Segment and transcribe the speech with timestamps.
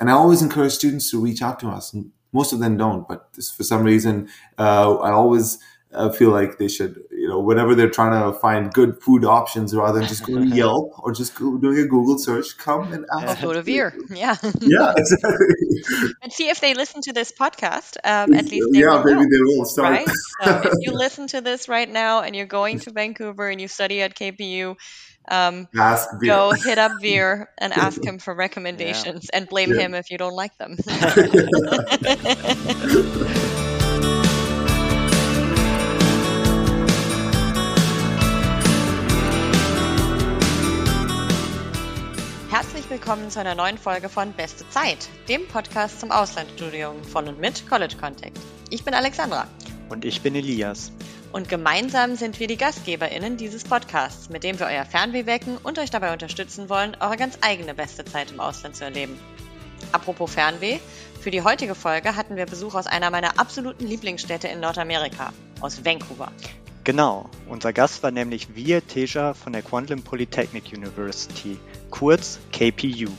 [0.00, 1.94] and I always encourage students to reach out to us.
[2.32, 4.28] Most of them don't, but for some reason,
[4.58, 5.58] uh, I always
[5.92, 9.74] uh, feel like they should, you know, whenever they're trying to find good food options,
[9.74, 13.04] rather than just going to Yelp or just go, doing a Google search, come and
[13.18, 13.42] ask.
[13.42, 13.96] Or go to Veer.
[14.08, 14.36] Yeah.
[14.60, 15.46] yeah, exactly.
[16.22, 17.96] and see if they listen to this podcast.
[18.04, 19.90] Um, at least yeah, will maybe know, they will start.
[19.90, 20.08] Right?
[20.42, 23.66] So if you listen to this right now and you're going to Vancouver and you
[23.66, 24.76] study at KPU,
[25.28, 29.38] um, ask go hit up Veer and ask him for recommendations yeah.
[29.38, 29.80] and blame Yeah.
[29.82, 30.76] him if you don't like them.
[42.90, 47.64] Willkommen zu einer neuen Folge von Beste Zeit, dem Podcast zum Auslandsstudium von und mit
[47.68, 48.36] College Contact.
[48.68, 49.46] Ich bin Alexandra
[49.88, 50.90] Und ich bin Elias.
[51.30, 55.78] und gemeinsam sind wir die GastgeberInnen dieses Podcasts, mit dem wir euer Fernweh wecken und
[55.78, 59.16] euch dabei unterstützen wollen, eure ganz eigene beste Zeit im Ausland zu erleben.
[59.92, 60.80] Apropos Fernweh,
[61.20, 65.84] für die heutige Folge hatten wir Besuch aus einer meiner absoluten Lieblingsstädte in Nordamerika, aus
[65.84, 66.32] Vancouver.
[66.82, 71.56] Genau, unser Gast war nämlich Vir Teja von der Kwantlen Polytechnic University,
[71.90, 73.10] kurz KPU.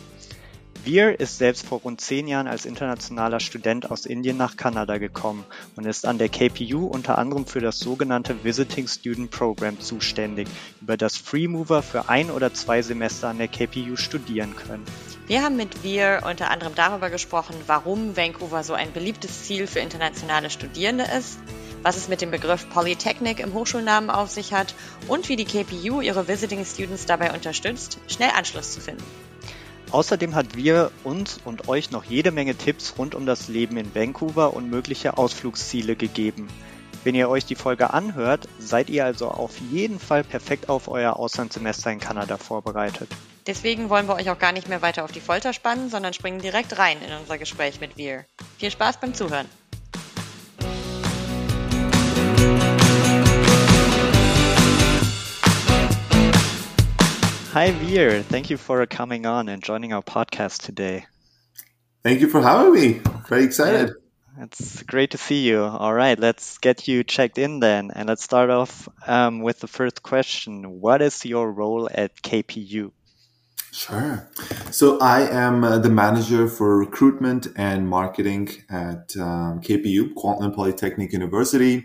[0.84, 5.46] Vir ist selbst vor rund zehn Jahren als internationaler Student aus Indien nach Kanada gekommen
[5.76, 10.48] und ist an der KPU unter anderem für das sogenannte Visiting Student Program zuständig,
[10.82, 14.84] über das Freemover für ein oder zwei Semester an der KPU studieren können.
[15.28, 19.82] Wir haben mit Wir unter anderem darüber gesprochen, warum Vancouver so ein beliebtes Ziel für
[19.82, 21.38] internationale Studierende ist,
[21.84, 24.74] was es mit dem Begriff Polytechnic im Hochschulnamen auf sich hat
[25.08, 29.04] und wie die KPU ihre Visiting Students dabei unterstützt, schnell Anschluss zu finden.
[29.92, 33.94] Außerdem hat wir uns und euch noch jede Menge Tipps rund um das Leben in
[33.94, 36.48] Vancouver und mögliche Ausflugsziele gegeben.
[37.04, 41.18] Wenn ihr euch die Folge anhört, seid ihr also auf jeden Fall perfekt auf euer
[41.18, 43.10] Auslandssemester in Kanada vorbereitet.
[43.48, 46.40] Deswegen wollen wir euch auch gar nicht mehr weiter auf die Folter spannen, sondern springen
[46.40, 48.26] direkt rein in unser Gespräch mit Wir.
[48.60, 49.48] Viel Spaß beim Zuhören.
[57.52, 61.06] Hi Veer, thank you for coming on and joining our podcast today.
[62.02, 63.02] Thank you for having me.
[63.28, 63.92] Very excited.
[64.40, 65.62] It's great to see you.
[65.62, 69.68] All right, let's get you checked in then, and let's start off um, with the
[69.68, 70.80] first question.
[70.80, 72.94] What is your role at KPU?
[73.74, 74.30] Sure.
[74.72, 81.12] So I am uh, the manager for recruitment and marketing at um, KPU, Kwantlen Polytechnic
[81.12, 81.84] University.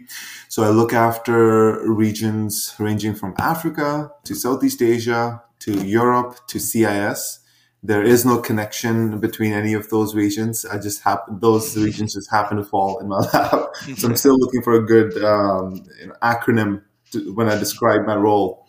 [0.49, 7.41] So I look after regions ranging from Africa to Southeast Asia to Europe to CIS.
[7.83, 10.65] There is no connection between any of those regions.
[10.65, 13.75] I just happen those regions just happen to fall in my lap.
[13.97, 15.85] so I'm still looking for a good um,
[16.23, 16.83] acronym
[17.13, 18.67] to, when I describe my role.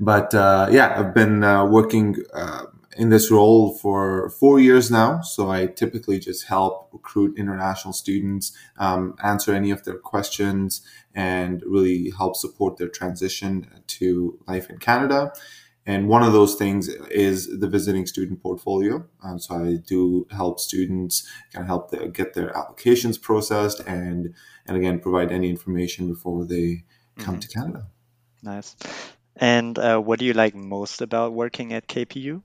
[0.00, 2.64] But uh, yeah, I've been uh, working uh,
[2.96, 5.20] in this role for four years now.
[5.20, 10.82] So I typically just help recruit international students, um, answer any of their questions,
[11.14, 15.32] and really help support their transition to life in Canada.
[15.84, 19.04] And one of those things is the visiting student portfolio.
[19.24, 24.34] Um, so I do help students kind of help the, get their applications processed and
[24.66, 26.84] and again provide any information before they
[27.18, 27.40] come Mhm.
[27.40, 27.86] to Canada.
[28.42, 28.76] Nice.
[29.36, 32.42] And uh, what do you like most about working at KPU?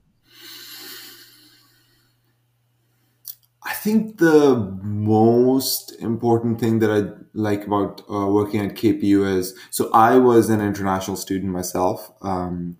[3.64, 9.54] I think the most important thing that I like about uh, working at KPU is
[9.70, 12.10] so I was an international student myself.
[12.22, 12.78] Um,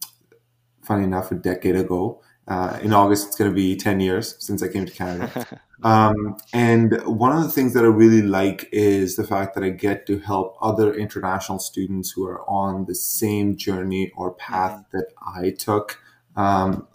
[0.88, 2.20] funny enough, a decade ago.
[2.48, 5.46] Uh, in August, it's going to be 10 years since I came to Canada.
[5.84, 9.70] Um, and one of the things that I really like is the fact that I
[9.70, 15.06] get to help other international students who are on the same journey or path that
[15.24, 16.00] I took
[16.34, 16.88] um,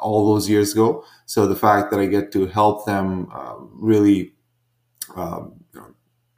[0.00, 1.04] all those years ago.
[1.26, 4.32] So the fact that I get to help them uh, really
[5.14, 5.64] um,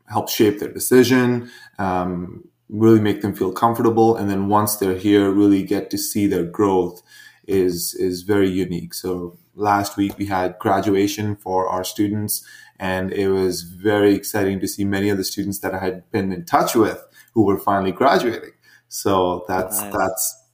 [0.07, 5.31] help shape their decision, um, really make them feel comfortable, and then once they're here,
[5.31, 7.03] really get to see their growth
[7.47, 8.95] is is very unique.
[8.95, 12.45] So last week we had graduation for our students,
[12.79, 16.33] and it was very exciting to see many of the students that I had been
[16.33, 18.53] in touch with who were finally graduating.
[18.89, 19.93] So that's Nice.
[19.93, 20.45] that's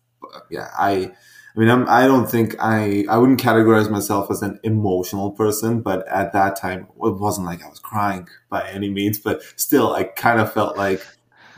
[0.51, 1.13] yeah I.
[1.55, 5.81] I mean, I'm, I don't think I, I wouldn't categorize myself as an emotional person,
[5.81, 9.95] but at that time, it wasn't like I was crying by any means, but still,
[9.95, 11.01] I kind of felt like,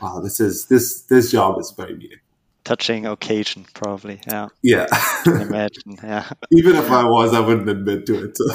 [0.01, 2.25] wow, this is, this, this job is very meaningful.
[2.65, 4.21] Touching occasion, probably.
[4.27, 4.85] Yeah, Yeah.
[5.25, 5.97] Imagine.
[6.03, 6.29] Yeah.
[6.51, 8.37] Even if I was, I wouldn't admit to it.
[8.37, 8.45] So.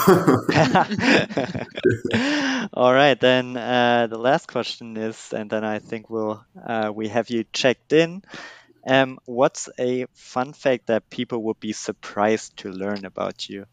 [2.74, 7.08] All right, then uh, the last question is, and then I think we'll uh, we
[7.08, 8.22] have you checked in.
[8.86, 13.66] Um, what's a fun fact that people would be surprised to learn about you?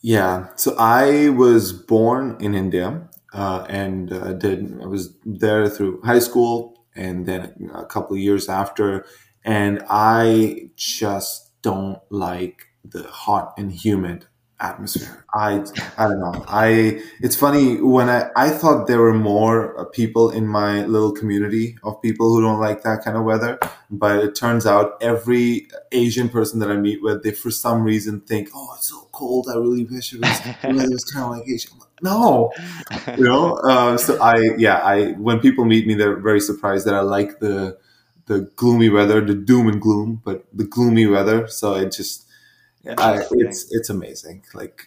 [0.00, 0.48] Yeah.
[0.56, 6.18] So I was born in India uh, and uh, did I was there through high
[6.20, 9.04] school and then a couple years after,
[9.44, 14.26] and I just don't like the hot and humid
[14.60, 15.24] atmosphere.
[15.34, 15.64] I
[15.98, 16.44] I don't know.
[16.48, 21.12] I it's funny when I I thought there were more uh, people in my little
[21.12, 23.58] community of people who don't like that kind of weather,
[23.90, 28.20] but it turns out every Asian person that I meet with, they for some reason
[28.20, 29.48] think, "Oh, it's so cold.
[29.52, 30.40] I really wish it was
[30.92, 31.68] was kind of like Asia."
[32.02, 32.52] no,
[33.16, 33.54] you know.
[33.56, 37.40] Uh, so I yeah I when people meet me, they're very surprised that I like
[37.40, 37.78] the
[38.26, 41.46] the gloomy weather, the doom and gloom, but the gloomy weather.
[41.48, 42.25] So it just
[42.98, 44.44] I, it's it's amazing.
[44.54, 44.82] Like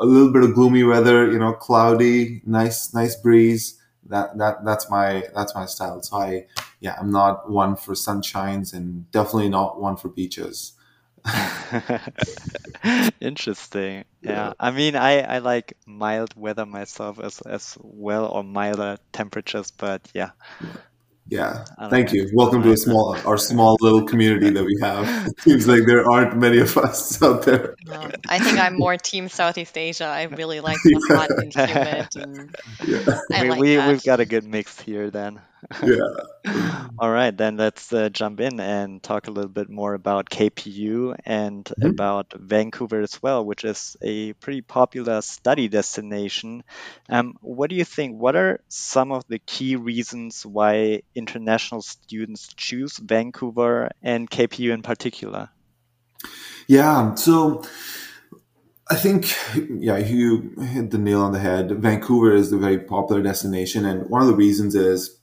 [0.00, 3.80] a little bit of gloomy weather, you know, cloudy, nice nice breeze.
[4.06, 6.02] That that that's my that's my style.
[6.02, 6.46] So I
[6.80, 10.72] yeah, I'm not one for sunshines and definitely not one for beaches.
[13.20, 14.04] Interesting.
[14.20, 14.30] Yeah.
[14.30, 14.52] yeah.
[14.60, 19.70] I mean, I, I like mild weather myself as as well, or milder temperatures.
[19.70, 20.30] But yeah,
[21.28, 22.14] yeah, thank know.
[22.14, 22.30] you.
[22.34, 25.04] Welcome to a small, our small little community that we have.
[25.34, 27.74] It seems like there aren't many of us out there.
[27.86, 30.06] No, I think I'm more Team Southeast Asia.
[30.06, 31.16] I really like the yeah.
[31.16, 32.08] hot and humid.
[32.16, 32.56] And
[32.86, 33.20] yeah.
[33.32, 35.40] I like we, we've got a good mix here then
[35.82, 36.83] yeah.
[36.96, 41.16] All right, then let's uh, jump in and talk a little bit more about KPU
[41.24, 41.88] and mm-hmm.
[41.88, 46.62] about Vancouver as well, which is a pretty popular study destination.
[47.08, 48.20] Um, what do you think?
[48.20, 54.82] What are some of the key reasons why international students choose Vancouver and KPU in
[54.82, 55.50] particular?
[56.68, 57.64] Yeah, so
[58.88, 59.34] I think,
[59.80, 61.70] yeah, you hit the nail on the head.
[61.70, 65.18] Vancouver is a very popular destination, and one of the reasons is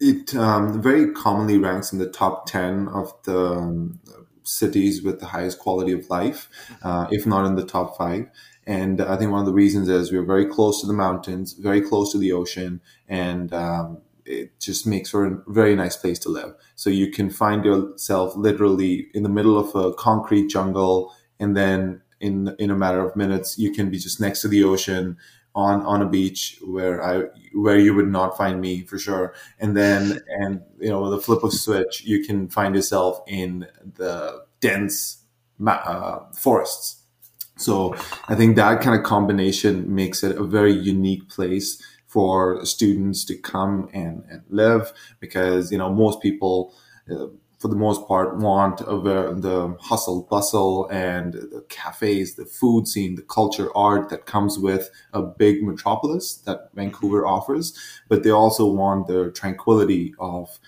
[0.00, 4.00] it um, very commonly ranks in the top 10 of the um,
[4.44, 6.48] cities with the highest quality of life,
[6.82, 8.28] uh, if not in the top five.
[8.66, 11.80] And I think one of the reasons is we're very close to the mountains, very
[11.80, 16.28] close to the ocean, and um, it just makes for a very nice place to
[16.28, 16.54] live.
[16.76, 22.02] So you can find yourself literally in the middle of a concrete jungle, and then
[22.20, 25.16] in in a matter of minutes, you can be just next to the ocean
[25.58, 29.34] on on a beach where I where you would not find me for sure.
[29.58, 33.66] And then and you know with a flip of switch, you can find yourself in
[33.96, 35.24] the dense
[35.66, 37.02] uh, forests.
[37.56, 37.96] So
[38.28, 43.36] I think that kind of combination makes it a very unique place for students to
[43.36, 46.72] come and, and live because you know most people.
[47.10, 47.26] Uh,
[47.58, 52.86] for the most part, want of uh, the hustle bustle and the cafes, the food
[52.86, 57.76] scene, the culture, art that comes with a big metropolis that Vancouver offers.
[58.08, 60.60] But they also want the tranquility of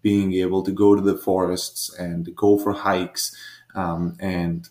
[0.00, 3.36] being able to go to the forests and go for hikes
[3.74, 4.68] um, and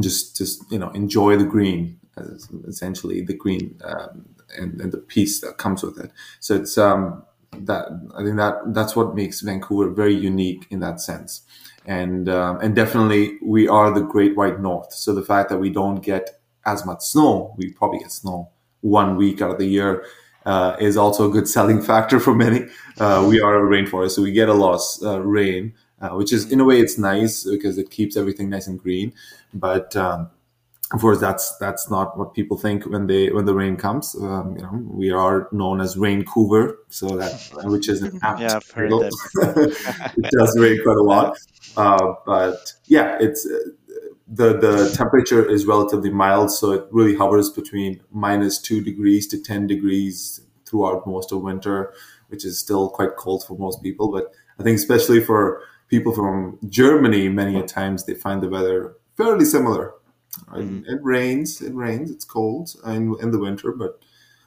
[0.00, 1.98] just just you know enjoy the green,
[2.66, 4.26] essentially the green um,
[4.58, 6.10] and, and the peace that comes with it.
[6.40, 11.00] So it's um, that I think that that's what makes Vancouver very unique in that
[11.00, 11.42] sense.
[11.86, 14.92] And um, and definitely we are the Great White North.
[14.92, 18.50] So the fact that we don't get as much snow, we probably get snow
[18.80, 20.04] one week out of the year,
[20.44, 22.66] uh, is also a good selling factor for many.
[22.98, 26.32] Uh, we are a rainforest, so we get a lot of uh, rain, uh, which
[26.32, 29.12] is in a way it's nice because it keeps everything nice and green.
[29.54, 30.30] But um,
[30.92, 34.14] of course that's that's not what people think when they when the rain comes.
[34.14, 38.58] Um, you know we are known as raincouver so that which is an apt yeah,
[38.58, 39.02] title.
[39.34, 41.36] it does rain quite a lot.
[41.76, 43.46] Uh, but yeah it's
[44.26, 49.40] the the temperature is relatively mild so it really hovers between minus 2 degrees to
[49.40, 51.92] 10 degrees throughout most of winter
[52.28, 54.10] which is still quite cold for most people.
[54.10, 59.44] But i think especially for people from germany many times they find the weather fairly
[59.44, 59.94] similar
[60.46, 60.86] Mm.
[60.86, 61.60] It rains.
[61.60, 62.10] It rains.
[62.10, 64.00] It's cold in, in the winter, but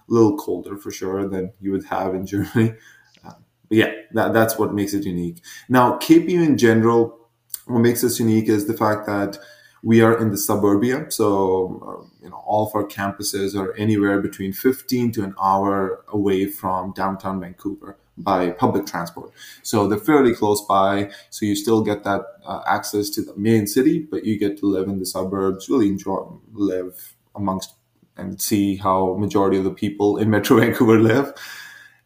[0.09, 2.75] a little colder for sure than you would have in Germany.
[3.23, 3.33] Uh,
[3.67, 5.37] but yeah, that, that's what makes it unique.
[5.69, 7.17] Now, KPU in general,
[7.65, 9.37] what makes us unique is the fact that
[9.83, 11.09] we are in the suburbia.
[11.09, 16.03] So, uh, you know, all of our campuses are anywhere between 15 to an hour
[16.09, 19.31] away from downtown Vancouver by public transport.
[19.63, 21.11] So they're fairly close by.
[21.29, 24.65] So you still get that uh, access to the main city, but you get to
[24.65, 27.75] live in the suburbs, really enjoy, live amongst
[28.17, 31.33] and see how majority of the people in Metro Vancouver live.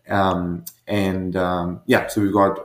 [0.08, 2.60] Um, and um, yeah, so we've got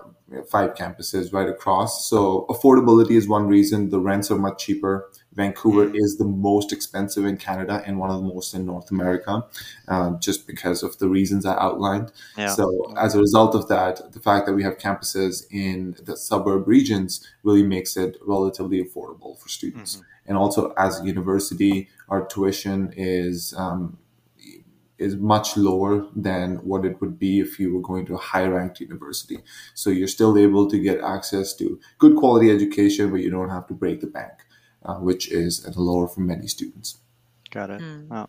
[0.49, 2.09] five campuses right across.
[2.09, 3.91] So affordability is one reason.
[3.91, 5.11] The rents are much cheaper.
[5.33, 5.97] Vancouver mm-hmm.
[5.97, 9.45] is the most expensive in Canada and one of the most in North America,
[9.89, 12.13] uh, just because of the reasons I outlined.
[12.37, 12.49] Yeah.
[12.49, 16.67] So as a result of that, the fact that we have campuses in the suburb
[16.67, 19.97] regions really makes it relatively affordable for students.
[19.97, 20.05] Mm-hmm.
[20.27, 23.99] And also, as a university, our tuition is um,
[25.01, 28.45] is much lower than what it would be if you were going to a high
[28.45, 29.39] ranked university.
[29.75, 33.67] So you're still able to get access to good quality education, but you don't have
[33.69, 34.45] to break the bank,
[34.85, 36.99] uh, which is at a lower for many students.
[37.51, 37.81] Got it.
[37.81, 38.09] Mm.
[38.09, 38.29] Wow.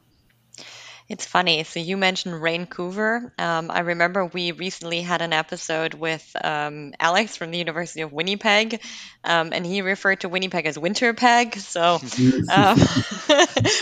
[1.11, 1.65] It's funny.
[1.65, 3.33] So you mentioned Vancouver.
[3.37, 8.13] Um, I remember we recently had an episode with um, Alex from the University of
[8.13, 8.79] Winnipeg,
[9.25, 11.57] um, and he referred to Winnipeg as Winterpeg.
[11.57, 11.95] So
[12.49, 12.77] um,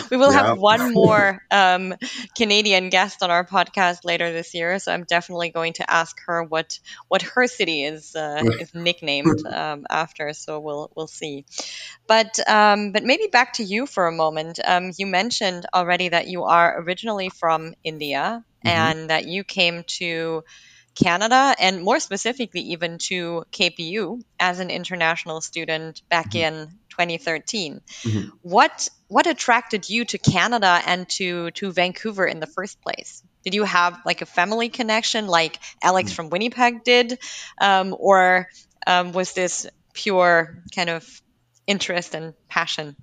[0.10, 0.44] we will yeah.
[0.44, 1.94] have one more um,
[2.36, 4.80] Canadian guest on our podcast later this year.
[4.80, 9.46] So I'm definitely going to ask her what what her city is uh, is nicknamed
[9.46, 10.34] um, after.
[10.34, 11.46] So we'll we'll see.
[12.08, 14.60] But but maybe back to you for a moment.
[14.98, 18.68] you mentioned already that you are originally originally from India mm-hmm.
[18.68, 20.44] and that you came to
[20.96, 26.64] Canada and more specifically even to KPU as an international student back mm-hmm.
[26.64, 27.82] in 2013.
[28.04, 28.30] Mm-hmm.
[28.42, 33.24] What what attracted you to Canada and to to Vancouver in the first place?
[33.44, 36.16] Did you have like a family connection like Alex mm-hmm.
[36.16, 37.20] from Winnipeg did,
[37.62, 38.50] um, or
[38.86, 41.22] um, was this pure kind of
[41.66, 42.96] interest and passion?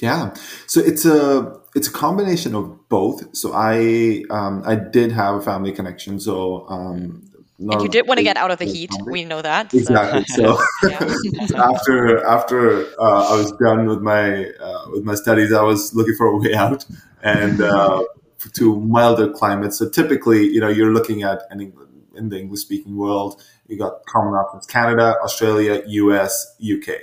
[0.00, 0.34] Yeah,
[0.66, 3.36] so it's a it's a combination of both.
[3.36, 6.20] So I um, I did have a family connection.
[6.20, 7.28] So um,
[7.58, 8.92] and you did want to get out of the heat.
[8.92, 9.12] Family.
[9.12, 9.74] We know that.
[9.74, 10.24] Exactly.
[10.26, 10.56] So,
[11.46, 15.92] so after after uh, I was done with my uh, with my studies, I was
[15.94, 16.84] looking for a way out
[17.22, 18.04] and uh,
[18.54, 19.78] to milder climates.
[19.78, 23.42] So typically, you know, you're looking at an England in the English speaking world.
[23.66, 26.94] You got common options: Canada, Australia, U.S., UK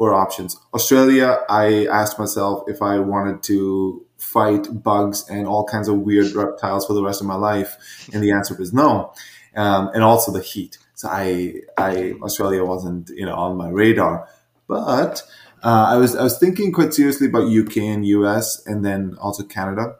[0.00, 0.56] four options.
[0.72, 6.32] Australia, I asked myself if I wanted to fight bugs and all kinds of weird
[6.32, 7.76] reptiles for the rest of my life,
[8.10, 9.12] and the answer was no.
[9.54, 10.78] Um, and also the heat.
[10.94, 14.26] So I, I Australia wasn't you know on my radar,
[14.66, 15.22] but
[15.62, 19.42] uh, I was I was thinking quite seriously about UK and US, and then also
[19.42, 19.96] Canada.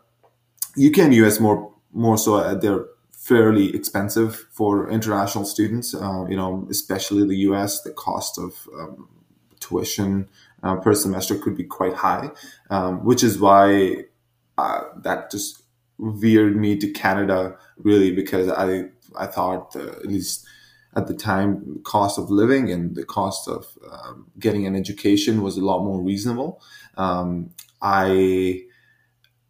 [0.82, 5.94] UK and US more more so uh, they're fairly expensive for international students.
[5.94, 9.19] Uh, you know, especially the US, the cost of um,
[9.70, 10.28] tuition
[10.62, 12.30] uh, per semester could be quite high,
[12.70, 14.04] um, which is why
[14.58, 15.62] uh, that just
[15.98, 18.84] veered me to Canada really because I
[19.18, 20.46] I thought uh, at least
[20.96, 25.56] at the time cost of living and the cost of um, getting an education was
[25.56, 26.60] a lot more reasonable.
[26.96, 27.50] Um,
[27.80, 28.64] I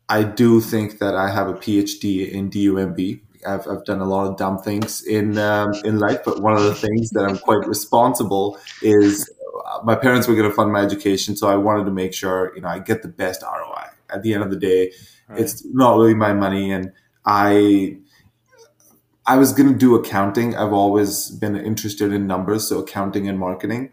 [0.09, 3.21] I do think that I have a PhD in DUMB.
[3.47, 6.65] I've, I've done a lot of dumb things in um, in life, but one of
[6.65, 9.31] the things that I'm quite responsible is
[9.85, 12.63] my parents were going to fund my education, so I wanted to make sure you
[12.63, 13.87] know I get the best ROI.
[14.13, 14.93] At the end of the day,
[15.29, 15.41] right.
[15.41, 16.93] it's not really my money, and
[17.25, 17.99] I
[19.27, 20.57] I was going to do accounting.
[20.57, 23.93] I've always been interested in numbers, so accounting and marketing.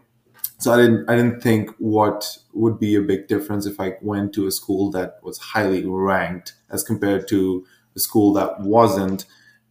[0.58, 4.32] So I didn't I didn't think what would be a big difference if I went
[4.34, 9.24] to a school that was highly ranked as compared to a school that wasn't.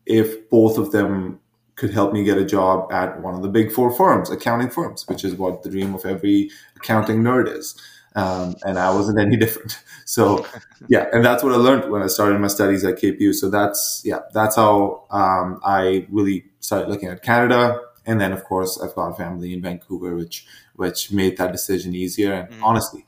[0.06, 1.42] If both of them
[1.78, 5.08] could help me get a job at one of the big four firms, accounting firms,
[5.08, 7.80] which is what the dream of every accounting nerd is.
[8.16, 9.80] Um, and I wasn't any different.
[10.06, 10.46] So
[10.90, 13.34] yeah, and that's what I learned when I started my studies at KPU.
[13.34, 17.80] So that's yeah, that's how um, I really started looking at Canada.
[18.08, 21.94] And then of course I've got a family in Vancouver, which which made that decision
[21.94, 22.34] easier.
[22.34, 22.64] And mm.
[22.64, 23.06] honestly,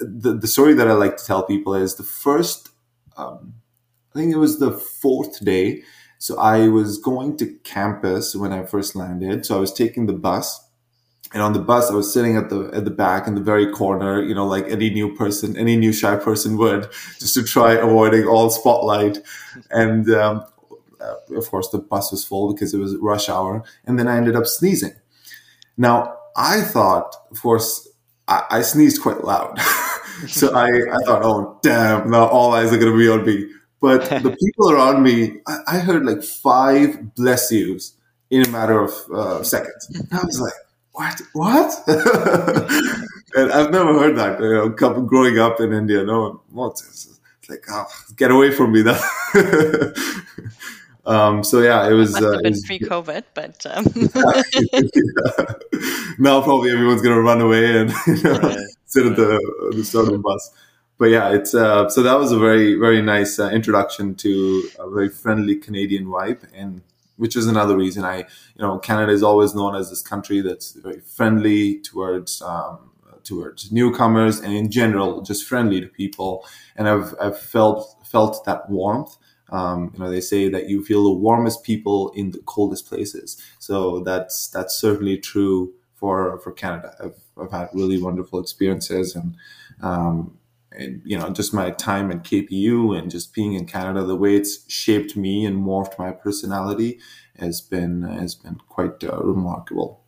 [0.00, 2.68] the the story that I like to tell people is the first.
[3.16, 3.54] Um,
[4.14, 5.82] I think it was the fourth day
[6.24, 9.44] so I was going to campus when I first landed.
[9.44, 10.58] So I was taking the bus.
[11.34, 13.70] And on the bus, I was sitting at the at the back in the very
[13.70, 17.74] corner, you know, like any new person, any new shy person would, just to try
[17.74, 19.18] avoiding all spotlight.
[19.70, 20.46] And um,
[20.98, 23.62] uh, of course, the bus was full because it was rush hour.
[23.84, 24.94] And then I ended up sneezing.
[25.76, 27.86] Now, I thought, of course,
[28.28, 29.60] I, I sneezed quite loud.
[30.26, 33.53] so I, I thought, oh, damn, now all eyes are going to be on me.
[33.84, 37.92] But the people around me, I, I, heard like five bless yous
[38.30, 39.90] in a matter of uh, seconds.
[39.90, 40.54] And I was like,
[40.92, 41.20] what?
[41.34, 41.84] What?
[43.36, 44.40] and I've never heard that.
[44.40, 47.10] You know, growing up in India, no one, It's
[47.46, 47.84] like, oh,
[48.16, 48.80] get away from me.
[48.80, 49.00] That.
[51.06, 52.12] Um, so yeah, it was.
[52.12, 53.84] Must have uh, been pre-COVID, but um.
[54.14, 55.54] yeah.
[56.18, 58.56] now probably everyone's gonna run away and you know, right.
[58.86, 60.50] sit at the the start of the bus
[60.98, 64.88] but yeah, it's uh, so that was a very very nice uh, introduction to a
[64.88, 66.82] very friendly Canadian vibe, and
[67.16, 70.72] which is another reason I, you know, Canada is always known as this country that's
[70.72, 72.90] very friendly towards um,
[73.24, 76.46] towards newcomers and in general just friendly to people.
[76.76, 79.16] And I've I've felt felt that warmth.
[79.50, 83.40] Um, you know, they say that you feel the warmest people in the coldest places.
[83.58, 86.94] So that's that's certainly true for for Canada.
[87.02, 89.34] I've I've had really wonderful experiences and.
[89.82, 90.38] Um,
[90.76, 94.36] and you know just my time at KPU and just being in Canada, the way
[94.36, 96.98] it's shaped me and morphed my personality
[97.38, 100.04] has been has been quite uh, remarkable.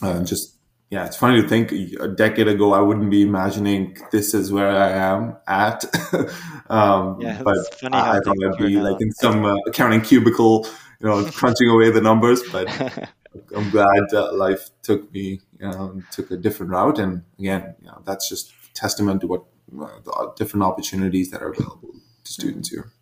[0.00, 0.56] Uh, just
[0.90, 4.70] yeah, it's funny to think a decade ago I wouldn't be imagining this is where
[4.70, 5.84] I am at.
[6.70, 7.58] um, yeah, but
[7.92, 10.66] I, I thought I'd be like in some uh, accounting cubicle,
[11.00, 12.42] you know, crunching away the numbers.
[12.50, 12.68] But
[13.54, 18.28] I'm glad life took me um, took a different route, and again, you know, that's
[18.28, 21.94] just testament to what the different opportunities that are available
[22.24, 22.92] to students here.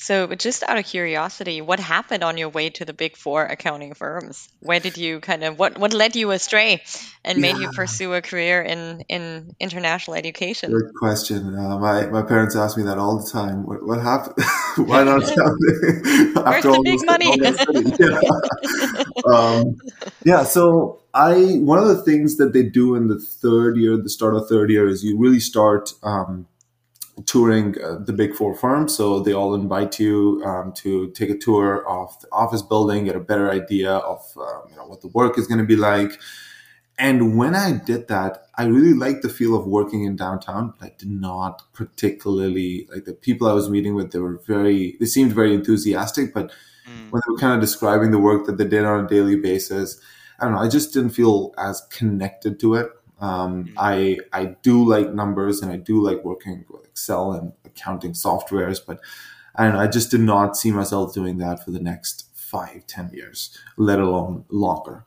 [0.00, 3.94] So, just out of curiosity, what happened on your way to the big four accounting
[3.94, 4.48] firms?
[4.60, 6.84] Where did you kind of what what led you astray
[7.24, 10.70] and made you pursue a career in in international education?
[10.70, 11.52] Good question.
[11.52, 13.66] Uh, my my parents ask me that all the time.
[13.66, 14.36] What, what happened?
[14.88, 15.58] Why not accounting?
[16.46, 17.34] Where's the big money?
[17.98, 19.34] yeah.
[19.34, 19.78] Um,
[20.22, 20.44] yeah.
[20.44, 24.34] So I one of the things that they do in the third year, the start
[24.34, 25.92] of third year, is you really start.
[26.02, 26.46] Um,
[27.26, 28.96] touring uh, the big four firms.
[28.96, 33.16] So they all invite you um, to take a tour of the office building, get
[33.16, 36.12] a better idea of uh, you know what the work is going to be like.
[36.98, 40.74] And when I did that, I really liked the feel of working in downtown.
[40.80, 44.10] I did not particularly like the people I was meeting with.
[44.10, 46.50] They were very, they seemed very enthusiastic, but
[46.88, 47.10] mm.
[47.10, 50.00] when they were kind of describing the work that they did on a daily basis,
[50.38, 50.60] I don't know.
[50.60, 52.90] I just didn't feel as connected to it.
[53.20, 53.72] Um, mm.
[53.76, 58.80] I I do like numbers and I do like working with Excel and accounting softwares,
[58.84, 59.00] but
[59.54, 59.80] I don't know.
[59.80, 63.98] I just did not see myself doing that for the next five, ten years, let
[63.98, 65.04] alone longer.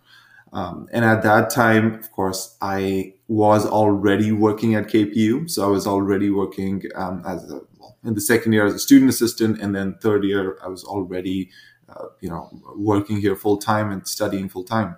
[0.53, 5.69] Um, and at that time, of course, I was already working at KPU, so I
[5.69, 9.61] was already working um, as a, well, in the second year as a student assistant,
[9.61, 11.49] and then third year I was already,
[11.87, 14.97] uh, you know, working here full time and studying full time.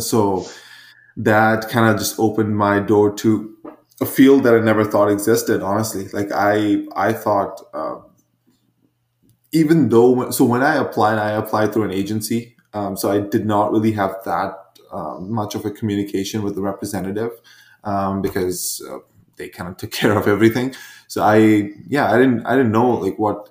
[0.00, 0.46] So
[1.16, 3.56] that kind of just opened my door to
[4.00, 5.62] a field that I never thought existed.
[5.62, 7.96] Honestly, like I I thought uh,
[9.52, 13.46] even though so when I applied, I applied through an agency, um, so I did
[13.46, 14.54] not really have that
[14.90, 17.30] uh, much of a communication with the representative
[17.84, 18.98] um, because uh,
[19.36, 20.74] they kind of took care of everything.
[21.08, 23.50] So I yeah I didn't I didn't know like what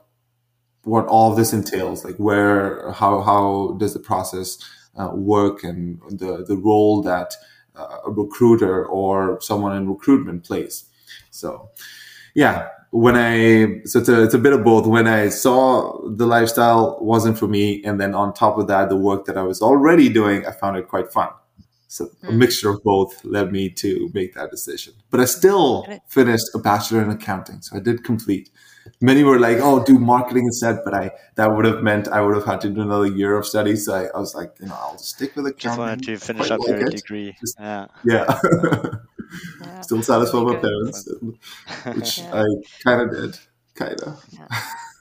[0.84, 4.58] what all this entails like where how how does the process
[4.96, 7.36] uh, work and the the role that
[7.76, 10.86] a recruiter or someone in recruitment plays.
[11.32, 11.72] So,
[12.36, 14.86] yeah, when I so it's a, it's a bit of both.
[14.86, 18.98] When I saw the lifestyle wasn't for me, and then on top of that, the
[18.98, 21.30] work that I was already doing, I found it quite fun.
[21.88, 22.40] So a hmm.
[22.40, 24.94] mixture of both led me to make that decision.
[25.12, 28.50] But I still finished a bachelor in accounting, so I did complete
[29.02, 32.36] many were like, "Oh, do marketing instead," but I that would have meant I would
[32.36, 33.76] have had to do another year of study.
[33.76, 35.60] So I, I was like, you know, I'll just stick with accounting.
[35.60, 36.96] Just wanted to finish up like your it.
[36.96, 37.36] degree.
[37.40, 38.40] Just, yeah, yeah.
[39.62, 39.82] yeah.
[39.82, 41.10] Still satisfied my parents,
[41.96, 42.44] which yeah.
[42.44, 42.46] I
[42.84, 43.40] kind of did,
[43.76, 44.24] kind of.
[44.32, 44.48] Yeah.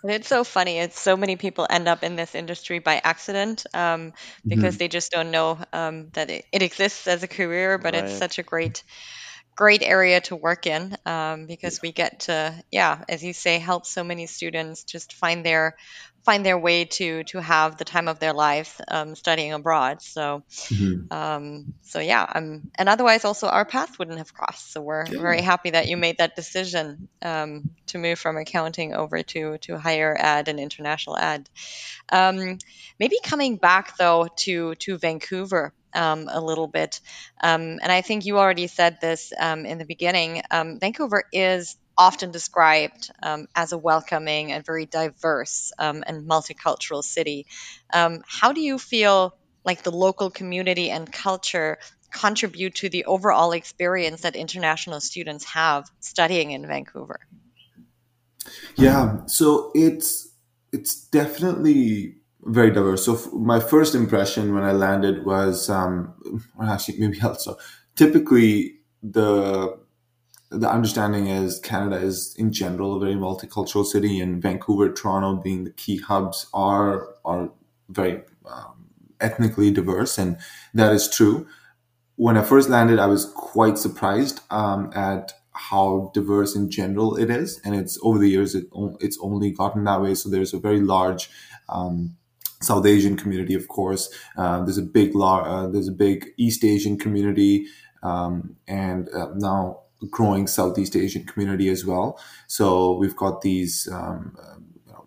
[0.04, 0.78] It's so funny.
[0.78, 4.12] It's so many people end up in this industry by accident um,
[4.44, 4.78] because mm-hmm.
[4.78, 7.78] they just don't know um, that it, it, exists as a career.
[7.78, 8.04] But right.
[8.04, 8.82] it's such a great
[9.54, 13.84] great area to work in um, because we get to yeah as you say help
[13.84, 15.76] so many students just find their
[16.24, 20.42] find their way to to have the time of their lives um, studying abroad so
[20.50, 21.12] mm-hmm.
[21.12, 25.20] um, so yeah um, and otherwise also our path wouldn't have crossed so we're yeah.
[25.20, 29.78] very happy that you made that decision um, to move from accounting over to to
[29.78, 31.48] higher ed and international ed
[32.10, 32.56] um,
[32.98, 37.00] maybe coming back though to to Vancouver um, a little bit.
[37.42, 40.42] Um, and I think you already said this um, in the beginning.
[40.50, 47.04] Um, Vancouver is often described um, as a welcoming and very diverse um, and multicultural
[47.04, 47.46] city.
[47.92, 51.78] how do you feel like the local community and culture
[52.12, 57.20] contribute to the overall experience that international students have studying in Vancouver?
[58.76, 60.28] Yeah, so it's
[60.72, 63.04] it's definitely very diverse.
[63.04, 66.14] So f- my first impression when I landed was, um,
[66.62, 67.56] actually maybe also
[67.96, 69.78] typically the
[70.50, 75.64] the understanding is Canada is in general a very multicultural city, and Vancouver, Toronto being
[75.64, 77.50] the key hubs are are
[77.88, 78.86] very um,
[79.20, 80.36] ethnically diverse, and
[80.74, 81.46] that is true.
[82.16, 87.30] When I first landed, I was quite surprised um, at how diverse in general it
[87.30, 88.66] is, and it's over the years it,
[89.00, 90.14] it's only gotten that way.
[90.14, 91.30] So there's a very large
[91.68, 92.16] um,
[92.62, 94.12] South Asian community, of course.
[94.36, 97.66] Uh, there's a big uh, there's a big East Asian community,
[98.02, 102.18] um, and uh, now growing Southeast Asian community as well.
[102.46, 104.36] So we've got these um,
[104.88, 105.06] know,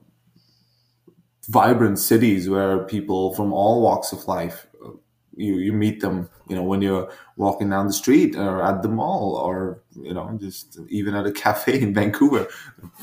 [1.50, 4.92] vibrant cities where people from all walks of life uh,
[5.36, 8.88] you you meet them you know when you're walking down the street or at the
[8.88, 12.48] mall or you know just even at a cafe in Vancouver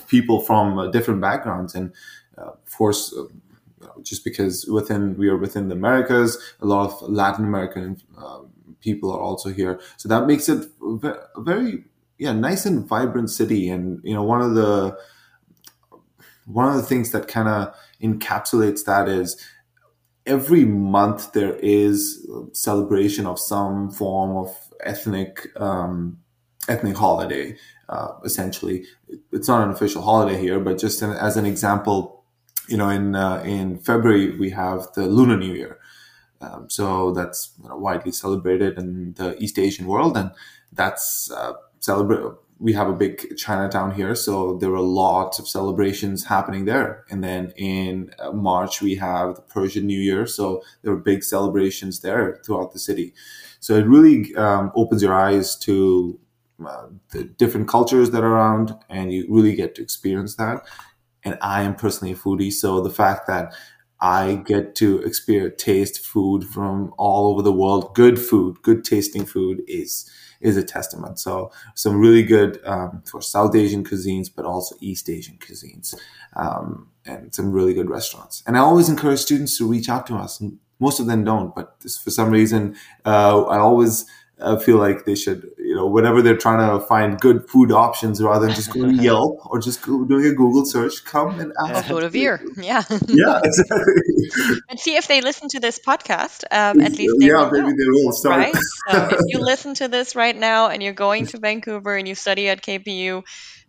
[0.09, 1.93] people from uh, different backgrounds and
[2.39, 3.25] uh, of course uh,
[4.05, 8.41] just because within we are within the Americas a lot of Latin American uh,
[8.81, 10.69] people are also here so that makes it
[11.03, 11.85] a very
[12.19, 14.97] yeah nice and vibrant city and you know one of the
[16.47, 19.41] one of the things that kind of encapsulates that is
[20.27, 26.19] every month there is celebration of some form of ethnic um,
[26.69, 27.57] ethnic holiday.
[27.89, 28.85] Uh, essentially,
[29.33, 32.12] it's not an official holiday here, but just an, as an example,
[32.73, 35.79] you know, in uh, in February we have the Lunar New Year,
[36.41, 40.31] um, so that's you know, widely celebrated in the East Asian world, and
[40.73, 42.33] that's uh, celebrate
[42.63, 47.05] we have a big Chinatown here, so there were lots of celebrations happening there.
[47.11, 51.25] And then in uh, March, we have the Persian New Year, so there were big
[51.25, 53.15] celebrations there throughout the city.
[53.59, 56.21] So it really um, opens your eyes to
[56.65, 60.63] uh, the different cultures that are around, and you really get to experience that.
[61.25, 63.55] And I am personally a foodie, so the fact that
[64.01, 69.25] I get to experience taste food from all over the world, good food, good tasting
[69.25, 71.21] food is is a testament.
[71.21, 75.95] So some really good um, for South Asian cuisines, but also East Asian cuisines,
[76.35, 78.43] um, and some really good restaurants.
[78.45, 80.43] And I always encourage students to reach out to us.
[80.81, 82.75] Most of them don't, but for some reason,
[83.07, 84.05] uh, I always
[84.41, 88.23] uh, feel like they should, you know, whenever they're trying to find good food options,
[88.23, 91.51] rather than just going to Yelp or just go, doing a Google search, come and
[91.67, 91.89] ask.
[91.89, 94.61] Go to Veer, yeah, yeah, exactly.
[94.69, 96.45] and see if they listen to this podcast.
[96.51, 98.39] Um, at least they yeah, will maybe know, they will start.
[98.39, 98.55] right?
[98.91, 102.15] So if you listen to this right now and you're going to Vancouver and you
[102.15, 103.23] study at KPU,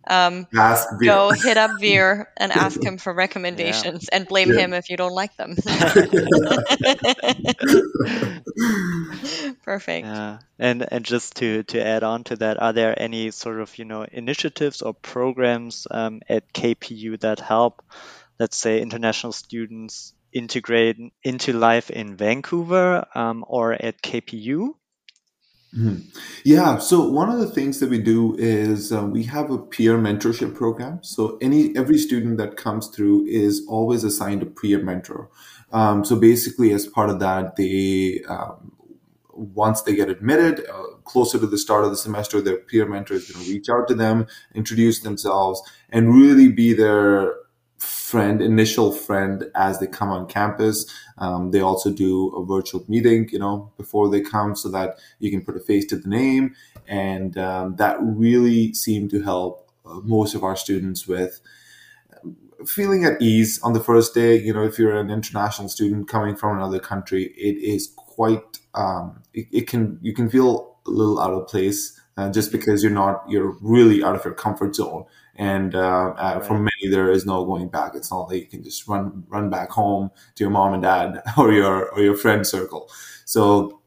[0.08, 1.12] um, ask Veer.
[1.12, 4.52] go hit up Veer and ask him for recommendations and blame Yeah.
[4.52, 5.56] him if you don't like them.
[9.62, 10.04] Perfect.
[10.06, 13.76] Yeah, and and just to to add on to that, are there any sort of
[13.78, 17.82] you know initiatives or programs um, at KPU that help,
[18.38, 24.74] let's say, international students integrate into life in Vancouver um, or at KPU?
[25.76, 26.02] Mhm.
[26.44, 26.78] Yeah.
[26.78, 30.54] So one of the things that we do is uh, we have a peer mentorship
[30.54, 31.00] program.
[31.02, 35.30] So any every student that comes through is always assigned a peer mentor.
[35.72, 38.72] Um, so basically, as part of that, they um,
[39.32, 43.14] once they get admitted, uh, closer to the start of the semester, their peer mentor
[43.14, 45.60] is going to reach out to them, introduce themselves,
[45.90, 47.34] and really be their
[48.14, 50.86] friend, initial friend as they come on campus.
[51.18, 55.32] Um, they also do a virtual meeting, you know, before they come so that you
[55.32, 56.54] can put a face to the name.
[56.86, 61.40] And um, that really seemed to help uh, most of our students with
[62.64, 64.38] feeling at ease on the first day.
[64.38, 69.24] You know, if you're an international student coming from another country, it is quite, um,
[69.32, 72.00] it, it can, you can feel a little out of place.
[72.16, 75.04] Uh, just because you're not, you're really out of your comfort zone,
[75.36, 77.94] and uh, uh, for many there is no going back.
[77.94, 81.22] It's not like you can just run run back home to your mom and dad
[81.38, 82.90] or your or your friend circle.
[83.24, 83.80] So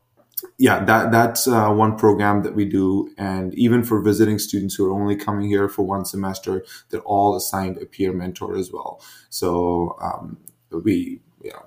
[0.58, 4.86] yeah, that that's uh, one program that we do, and even for visiting students who
[4.88, 9.02] are only coming here for one semester, they're all assigned a peer mentor as well.
[9.30, 10.38] So um,
[10.72, 11.60] we yeah,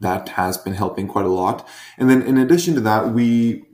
[0.00, 1.66] that has been helping quite a lot.
[1.96, 3.64] And then in addition to that, we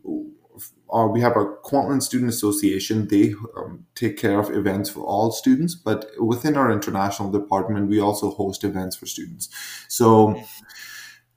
[0.92, 3.08] uh, we have a Kwantlen Student Association.
[3.08, 8.00] They um, take care of events for all students, but within our international department, we
[8.00, 9.48] also host events for students.
[9.88, 10.42] So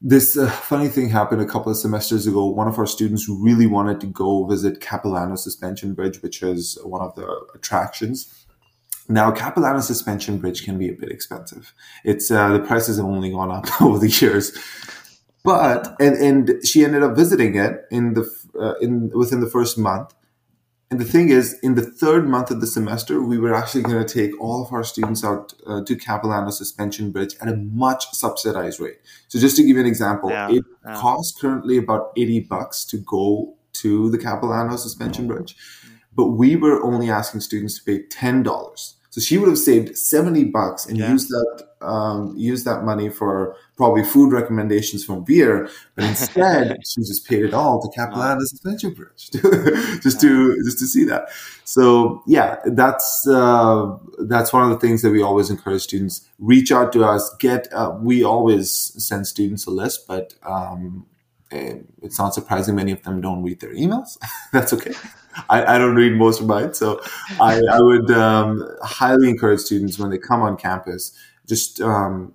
[0.01, 2.45] this uh, funny thing happened a couple of semesters ago.
[2.45, 7.01] One of our students really wanted to go visit Capilano Suspension Bridge, which is one
[7.01, 8.33] of the attractions.
[9.07, 11.73] Now, Capilano Suspension Bridge can be a bit expensive.
[12.03, 14.57] It's uh, the prices have only gone up over the years,
[15.43, 18.23] but and and she ended up visiting it in the
[18.59, 20.13] uh, in within the first month.
[20.89, 24.05] And the thing is, in the third month of the semester, we were actually going
[24.05, 28.11] to take all of our students out uh, to Capilano Suspension Bridge at a much
[28.11, 28.99] subsidized rate.
[29.29, 30.95] So, just to give you an example, Yeah, it yeah.
[30.95, 35.55] costs currently about eighty bucks to go to the Capilano Suspension Bridge,
[36.13, 38.95] but we were only asking students to pay ten dollars.
[39.11, 41.11] So she would have saved seventy bucks and Yeah.
[41.13, 47.01] used that um, use that money for probably food recommendations from Veer, but instead she
[47.01, 49.29] just paid it all to Capilano's Adventure Bridge,
[50.01, 51.29] just to just to see that.
[51.63, 56.71] So yeah, that's uh, that's one of the things that we always encourage students reach
[56.71, 57.33] out to us.
[57.39, 61.05] Get uh, we always send students a list, but um,
[61.51, 64.17] it's not surprising many of them don't read their emails.
[64.51, 64.93] that's okay.
[65.49, 67.01] I, I, don't read most of mine, so
[67.39, 71.17] I, I would um, highly encourage students when they come on campus
[71.51, 72.33] just um,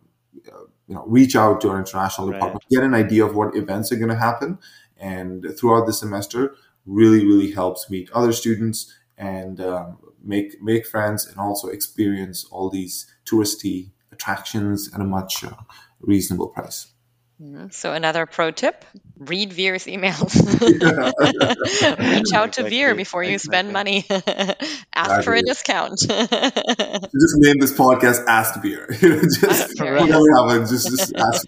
[0.88, 3.96] you know reach out to our international department, get an idea of what events are
[3.96, 4.59] going to happen,
[4.98, 8.79] and throughout the semester, really really helps meet other students
[9.16, 15.44] and um, make make friends and also experience all these touristy attractions at a much
[15.44, 15.62] uh,
[16.00, 16.92] reasonable price.
[17.40, 17.66] Mm-hmm.
[17.70, 18.83] So another pro tip:
[19.18, 20.33] read Veer's emails.
[22.16, 24.07] Reach out to Veer before you spend money.
[24.94, 25.99] Ask for a discount.
[25.99, 31.46] just name this podcast "Ask Veer." just just, just ask.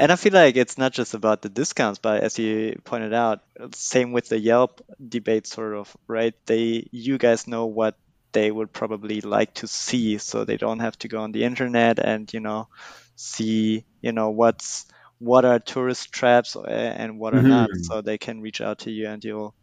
[0.00, 3.40] and I feel like it's not just about the discounts, but as you pointed out,
[3.74, 6.34] same with the Yelp debate, sort of right.
[6.46, 7.96] They, you guys know what
[8.32, 11.98] they would probably like to see, so they don't have to go on the internet
[11.98, 12.68] and you know
[13.16, 14.86] see you know what's
[15.18, 17.48] what are tourist traps uh, and what are mm-hmm.
[17.48, 19.54] not so they can reach out to you and you'll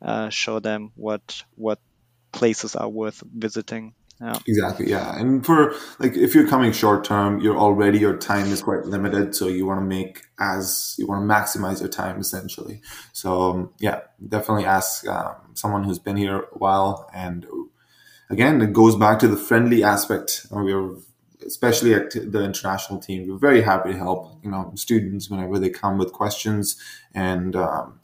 [0.00, 1.78] uh, show them what what
[2.32, 4.38] places are worth visiting yeah.
[4.46, 4.88] Exactly.
[4.88, 5.18] Yeah.
[5.18, 9.34] And for like, if you're coming short term, you're already, your time is quite limited.
[9.34, 12.80] So you want to make as, you want to maximize your time essentially.
[13.12, 17.10] So um, yeah, definitely ask um, someone who's been here a while.
[17.12, 17.44] And
[18.30, 20.46] again, it goes back to the friendly aspect.
[20.50, 20.96] We're
[21.46, 25.70] especially at the international team, we're very happy to help you know students whenever they
[25.70, 26.80] come with questions,
[27.14, 28.00] and um,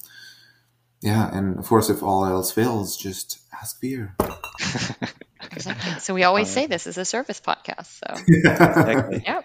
[1.01, 4.17] yeah, and of course, if all else fails, just ask Veer.
[5.53, 6.01] Exactly.
[6.01, 7.87] So we always say this is a service podcast.
[7.87, 9.23] So exactly.
[9.25, 9.43] yeah.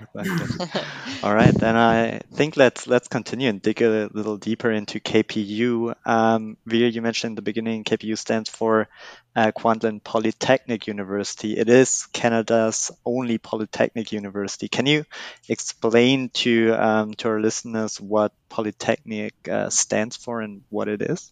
[1.23, 5.95] All right, then I think let's let's continue and dig a little deeper into KPU.
[6.05, 8.87] Um, Veer, you mentioned in the beginning, KPU stands for
[9.35, 11.57] uh, Kwantlen Polytechnic University.
[11.57, 14.67] It is Canada's only polytechnic university.
[14.67, 15.05] Can you
[15.49, 21.31] explain to um, to our listeners what Polytechnic uh, stands for and what it is?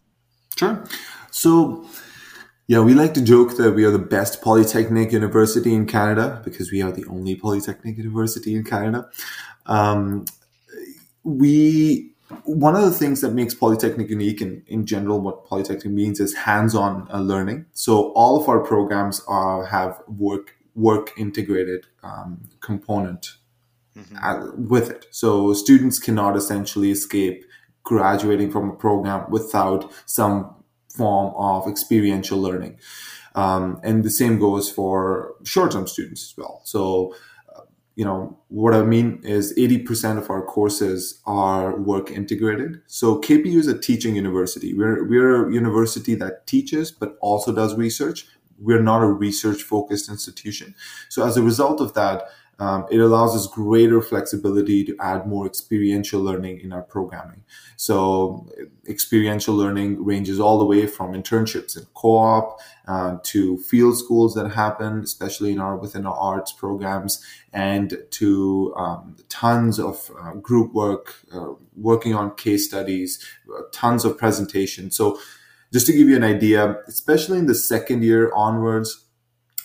[0.58, 0.84] Sure.
[1.32, 1.88] So
[2.67, 6.71] yeah, we like to joke that we are the best polytechnic university in Canada because
[6.71, 9.10] we are the only polytechnic university in Canada.
[9.65, 10.26] Um,
[11.23, 12.13] we
[12.45, 16.34] one of the things that makes polytechnic unique and in general what polytechnic means is
[16.34, 23.34] hands-on uh, learning so all of our programs are have work work integrated um, component
[23.95, 24.17] mm-hmm.
[24.17, 27.45] at, with it so students cannot essentially escape
[27.84, 30.56] graduating from a program without some
[30.95, 32.77] form of experiential learning.
[33.36, 36.62] Um, and the same goes for short-term students as well.
[36.63, 37.15] So,
[37.56, 37.62] uh,
[37.95, 42.82] you know, what I mean is 80% of our courses are work integrated.
[42.86, 44.73] So KPU is a teaching university.
[44.73, 48.27] We're, we're a university that teaches, but also does research.
[48.60, 50.75] We're not a research focused institution.
[51.10, 52.23] So as a result of that,
[52.60, 57.44] um, it allows us greater flexibility to add more experiential learning in our programming.
[57.78, 58.48] So,
[58.88, 64.52] experiential learning ranges all the way from internships and co-op uh, to field schools that
[64.52, 70.74] happen, especially in our within our arts programs, and to um, tons of uh, group
[70.74, 73.26] work, uh, working on case studies,
[73.58, 74.96] uh, tons of presentations.
[74.96, 75.20] So,
[75.72, 79.03] just to give you an idea, especially in the second year onwards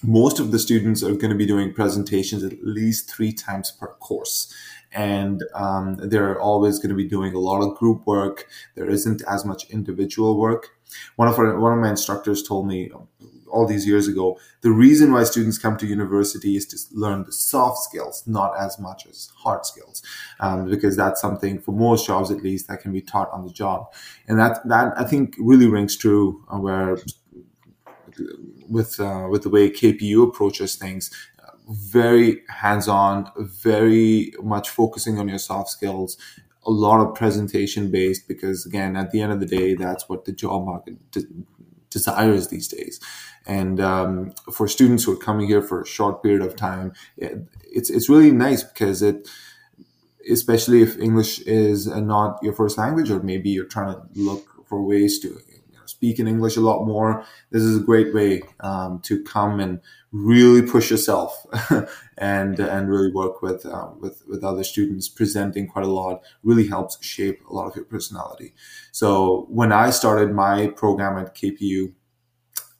[0.02, 3.88] most of the students are going to be doing presentations at least three times per
[3.94, 4.52] course.
[4.92, 8.46] And um, they're always going to be doing a lot of group work.
[8.74, 10.70] There isn't as much individual work.
[11.16, 12.90] One of our one of my instructors told me
[13.50, 17.32] all these years ago the reason why students come to university is to learn the
[17.32, 20.02] soft skills not as much as hard skills.
[20.40, 23.52] Um, because that's something for most jobs at least that can be taught on the
[23.52, 23.92] job.
[24.26, 26.98] And that that i think really rings true uh, where
[28.68, 31.10] with uh, with the way KPU approaches things.
[31.68, 36.16] Very hands on, very much focusing on your soft skills.
[36.66, 40.24] A lot of presentation based because again, at the end of the day, that's what
[40.24, 41.26] the job market de-
[41.90, 43.00] desires these days.
[43.46, 47.38] And um, for students who are coming here for a short period of time, it,
[47.62, 49.28] it's it's really nice because it
[50.30, 54.82] especially if English is not your first language, or maybe you're trying to look for
[54.82, 55.40] ways to
[55.98, 59.80] speak in English a lot more, this is a great way um, to come and
[60.12, 61.44] really push yourself
[62.18, 65.08] and and really work with uh, with with other students.
[65.08, 68.54] Presenting quite a lot really helps shape a lot of your personality.
[68.92, 71.92] So when I started my program at KPU,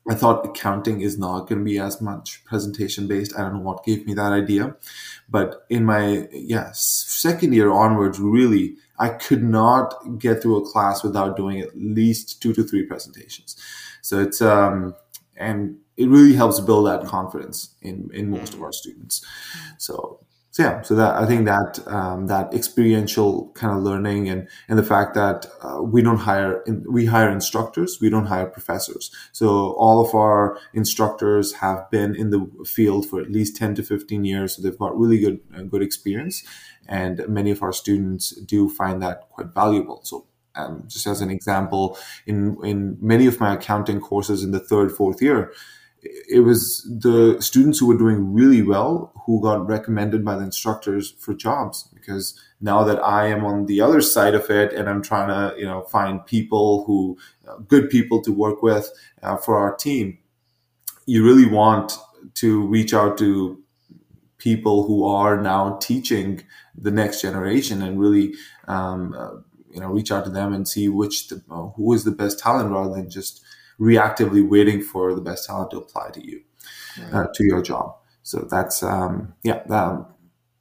[0.09, 3.35] I thought accounting is not going to be as much presentation based.
[3.37, 4.75] I don't know what gave me that idea,
[5.29, 11.03] but in my yes second year onwards, really, I could not get through a class
[11.05, 13.57] without doing at least two to three presentations.
[14.03, 14.95] So it's um
[15.37, 19.25] and it really helps build that confidence in in most of our students.
[19.77, 20.21] So
[20.59, 24.77] so yeah, so that I think that um, that experiential kind of learning and and
[24.77, 29.15] the fact that uh, we don't hire we hire instructors, we don't hire professors.
[29.31, 33.85] So all of our instructors have been in the field for at least ten to
[33.85, 36.43] fifteen years, so they've got really good uh, good experience,
[36.89, 40.01] and many of our students do find that quite valuable.
[40.03, 44.59] So um, just as an example, in in many of my accounting courses in the
[44.59, 45.53] third fourth year
[46.03, 51.11] it was the students who were doing really well who got recommended by the instructors
[51.19, 55.03] for jobs because now that I am on the other side of it and I'm
[55.03, 58.91] trying to you know find people who uh, good people to work with
[59.23, 60.19] uh, for our team
[61.07, 61.95] you really want
[62.35, 63.63] to reach out to
[64.39, 66.45] people who are now teaching
[66.77, 68.35] the next generation and really
[68.69, 69.31] um, uh,
[69.71, 72.39] you know reach out to them and see which the, uh, who is the best
[72.39, 73.43] talent rather than just
[73.81, 76.43] reactively waiting for the best talent to apply to you,
[77.13, 77.97] uh, to your job.
[78.23, 79.63] So that's um, yeah.
[79.71, 80.07] Um,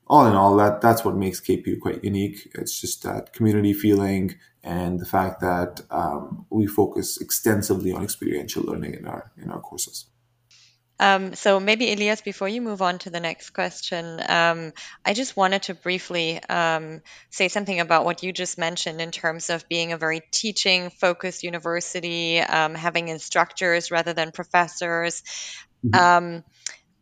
[0.09, 2.49] all in all, that that's what makes KPU quite unique.
[2.55, 8.63] It's just that community feeling and the fact that um, we focus extensively on experiential
[8.63, 10.05] learning in our in our courses.
[10.99, 14.73] Um, so maybe Elias, before you move on to the next question, um,
[15.05, 19.49] I just wanted to briefly um, say something about what you just mentioned in terms
[19.49, 25.21] of being a very teaching-focused university, um, having instructors rather than professors.
[25.85, 25.95] Mm-hmm.
[25.95, 26.43] Um,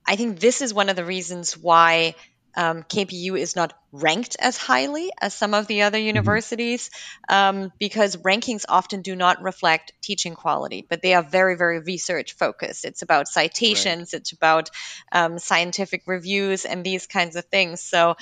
[0.06, 2.16] I think this is one of the reasons why
[2.56, 6.08] um, KPU is not ranked as highly as some of the other mm-hmm.
[6.08, 6.90] universities
[7.30, 12.34] um, because rankings often do not reflect teaching quality, but they are very, very research
[12.34, 12.86] focused.
[12.86, 14.20] It's about citations, right.
[14.20, 14.70] it's about
[15.12, 17.82] um, scientific reviews, and these kinds of things.
[17.82, 18.16] So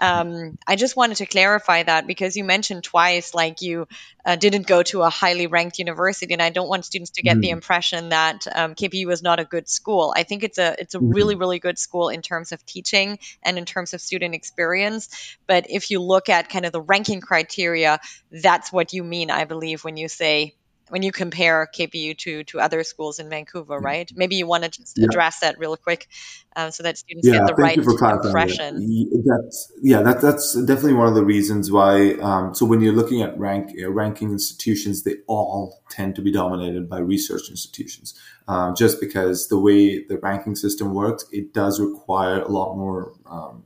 [0.00, 3.86] um, I just wanted to clarify that because you mentioned twice, like you
[4.24, 7.34] uh, didn't go to a highly ranked university, and I don't want students to get
[7.34, 7.40] mm-hmm.
[7.40, 10.12] the impression that um, KPU is not a good school.
[10.16, 11.12] I think it's a it's a mm-hmm.
[11.12, 15.08] really, really good school in terms of teaching and in terms of student experience.
[15.46, 19.44] But if you look at kind of the ranking criteria, that's what you mean, I
[19.44, 20.54] believe, when you say
[20.90, 24.10] when you compare KPU to to other schools in Vancouver, right?
[24.14, 25.06] Maybe you want to just yeah.
[25.06, 26.08] address that real quick,
[26.54, 28.74] uh, so that students yeah, get the right impression.
[28.74, 29.22] That.
[29.24, 32.14] That's yeah, that, that's definitely one of the reasons why.
[32.14, 36.32] Um, so when you're looking at rank uh, ranking institutions, they all tend to be
[36.32, 41.80] dominated by research institutions, um, just because the way the ranking system works, it does
[41.80, 43.12] require a lot more.
[43.26, 43.64] Um,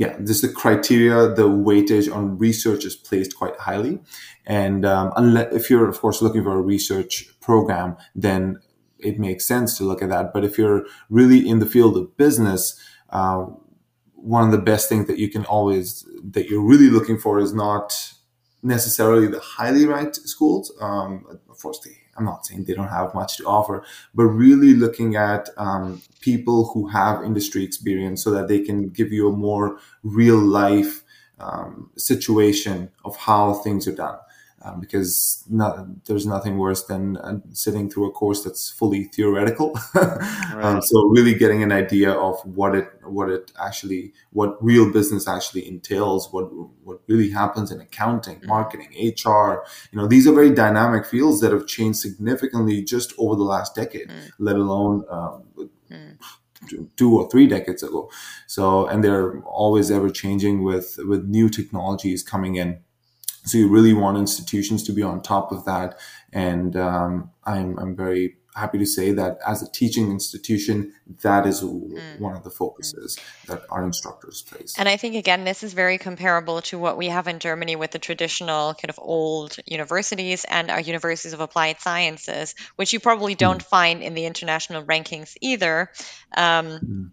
[0.00, 4.00] yeah, this is the criteria, the weightage on research is placed quite highly.
[4.46, 8.62] And um, unless, if you're, of course, looking for a research program, then
[8.98, 10.32] it makes sense to look at that.
[10.32, 13.44] But if you're really in the field of business, uh,
[14.14, 17.52] one of the best things that you can always, that you're really looking for is
[17.52, 18.14] not
[18.62, 20.72] necessarily the highly ranked schools.
[20.80, 24.74] Um, of course, they I'm not saying they don't have much to offer, but really
[24.74, 29.36] looking at um, people who have industry experience so that they can give you a
[29.36, 31.02] more real life
[31.38, 34.18] um, situation of how things are done
[34.62, 39.78] um, because not, there's nothing worse than uh, sitting through a course that's fully theoretical.
[40.00, 40.64] Um, right.
[40.64, 45.28] um, so really getting an idea of what it what it actually what real business
[45.28, 46.44] actually entails, what
[46.84, 48.46] what really happens in accounting, mm.
[48.46, 49.64] marketing, HR.
[49.92, 53.74] You know, these are very dynamic fields that have changed significantly just over the last
[53.74, 54.30] decade, mm.
[54.38, 55.04] let alone.
[55.10, 55.44] Um,
[55.90, 56.16] mm
[56.94, 58.10] two or three decades ago
[58.46, 62.78] so and they're always ever changing with with new technologies coming in
[63.44, 65.98] so you really want institutions to be on top of that.
[66.32, 71.62] And um, I'm, I'm very happy to say that as a teaching institution, that is
[71.62, 72.18] mm.
[72.18, 73.46] one of the focuses mm.
[73.46, 74.74] that our instructors place.
[74.78, 77.92] And I think, again, this is very comparable to what we have in Germany with
[77.92, 83.34] the traditional kind of old universities and our universities of applied sciences, which you probably
[83.34, 83.68] don't mm.
[83.68, 85.90] find in the international rankings either.
[86.36, 87.10] Um, mm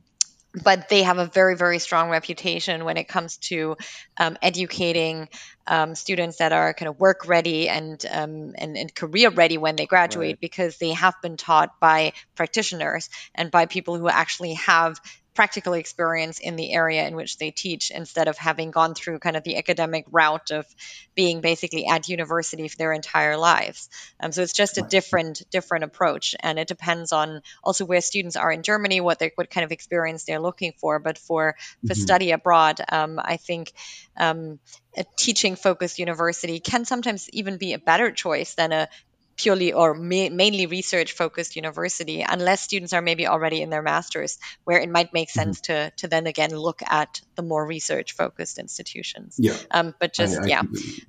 [0.64, 3.76] but they have a very very strong reputation when it comes to
[4.18, 5.30] um, educating
[5.68, 9.76] um, students that are kind of work ready and, um, and, and career ready when
[9.76, 10.40] they graduate right.
[10.40, 15.00] because they have been taught by practitioners and by people who actually have
[15.38, 19.38] practical experience in the area in which they teach instead of having gone through kind
[19.38, 20.66] of the academic route of
[21.14, 23.88] being basically at university for their entire lives.
[24.20, 28.36] Um, so it's just a different different approach, and it depends on also where students
[28.36, 30.98] are in Germany, what they what kind of experience they're looking for.
[30.98, 32.02] But for for mm-hmm.
[32.02, 33.72] study abroad, um, I think.
[34.18, 34.60] Um,
[34.98, 38.90] a teaching focused university can sometimes even be a better choice than a
[39.38, 44.40] purely or ma- mainly research focused university unless students are maybe already in their masters
[44.64, 45.40] where it might make mm-hmm.
[45.40, 45.90] sense mm-hmm.
[45.90, 50.40] to to then again look at the more research focused institutions yeah um, but just
[50.40, 50.64] I, I yeah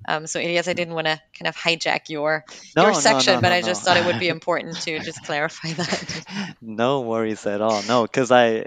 [0.06, 2.44] um, so Elias I didn't want to kind of hijack your
[2.76, 5.24] no, your section no, no, but I just thought it would be important to just
[5.24, 8.66] clarify that no worries at all no because I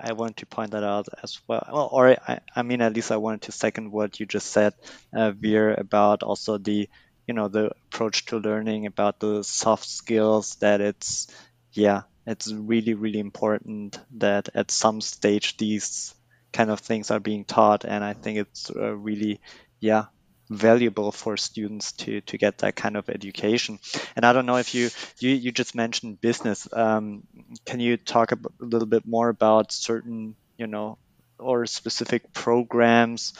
[0.00, 1.66] I want to point that out as well.
[1.72, 4.74] well or I, I mean, at least I wanted to second what you just said,
[5.12, 6.88] uh, Veer, about also the
[7.28, 11.28] you know the approach to learning about the soft skills that it's
[11.72, 16.14] yeah it's really really important that at some stage these
[16.52, 17.84] kind of things are being taught.
[17.84, 19.40] And i think it's uh, really
[19.80, 20.06] yeah
[20.50, 23.78] valuable for students to to get that kind of education.
[24.16, 24.88] And i don't know if you
[25.20, 26.66] you, you just mentioned business.
[26.72, 27.24] Um,
[27.66, 30.98] can you talk a little bit more about certain you know
[31.38, 33.34] or specific programs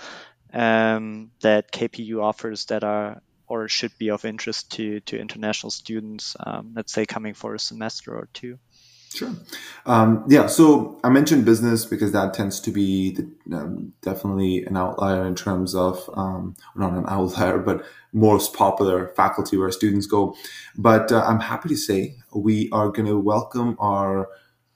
[0.53, 6.37] um, that kpu offers that are or should be of interest to to international students,
[6.41, 8.59] um, let's say coming for a semester or two?
[9.15, 9.35] Sure.
[9.87, 10.47] Um, yeah.
[10.47, 15.35] So I mentioned business because that tends to be the, um, definitely an outlier in
[15.35, 20.37] terms of um, not an outlier, but most popular faculty where students go.
[20.77, 24.29] But uh, I'm happy to say we are going to welcome our.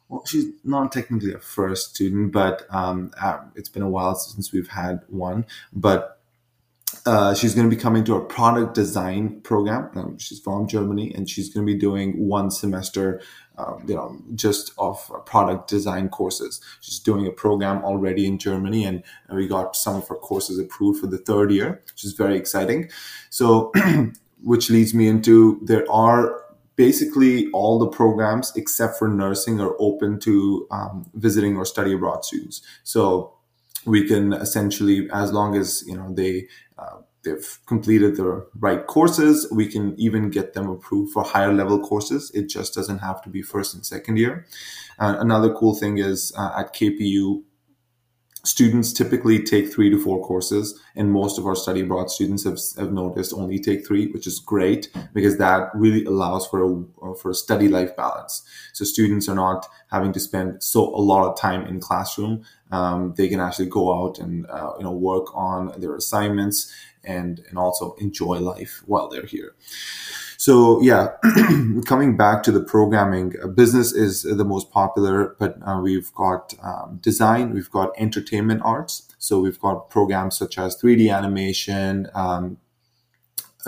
[0.09, 4.53] Well, she's not technically a first student, but um, uh, it's been a while since
[4.53, 5.47] we've had one.
[5.73, 6.22] But
[7.07, 9.91] uh, she's going to be coming to a product design program.
[9.97, 13.21] Um, she's from Germany, and she's going to be doing one semester,
[13.59, 16.61] uh, you know, just of product design courses.
[16.81, 21.01] She's doing a program already in Germany, and we got some of her courses approved
[21.01, 22.91] for the third year, which is very exciting.
[23.31, 23.73] So,
[24.43, 26.43] which leads me into there are
[26.77, 32.25] basically all the programs except for nursing are open to um, visiting or study abroad
[32.25, 32.63] students.
[32.83, 33.35] So
[33.85, 36.49] we can essentially, as long as you know they
[36.83, 41.79] uh, they've completed the right courses, we can even get them approved for higher level
[41.79, 42.31] courses.
[42.35, 44.47] It just doesn't have to be first and second year.
[44.99, 47.43] Uh, another cool thing is uh, at KPU,
[48.45, 52.59] students typically take three to four courses and most of our study abroad students have,
[52.77, 57.31] have noticed only take three which is great because that really allows for a for
[57.31, 61.39] a study life balance so students are not having to spend so a lot of
[61.39, 65.73] time in classroom um, they can actually go out and uh, you know work on
[65.81, 66.73] their assignments
[67.05, 69.55] and and also enjoy life while they're here
[70.43, 71.11] so yeah,
[71.87, 76.53] coming back to the programming, uh, business is the most popular, but uh, we've got
[76.61, 79.07] um, design, we've got entertainment arts.
[79.19, 82.59] So we've got programs such as 3D animation, um,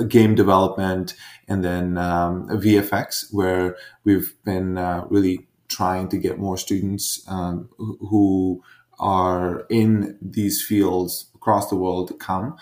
[0.08, 1.14] game development,
[1.46, 7.68] and then um, VFX, where we've been uh, really trying to get more students um,
[7.78, 8.64] who
[8.98, 12.56] are in these fields across the world to come.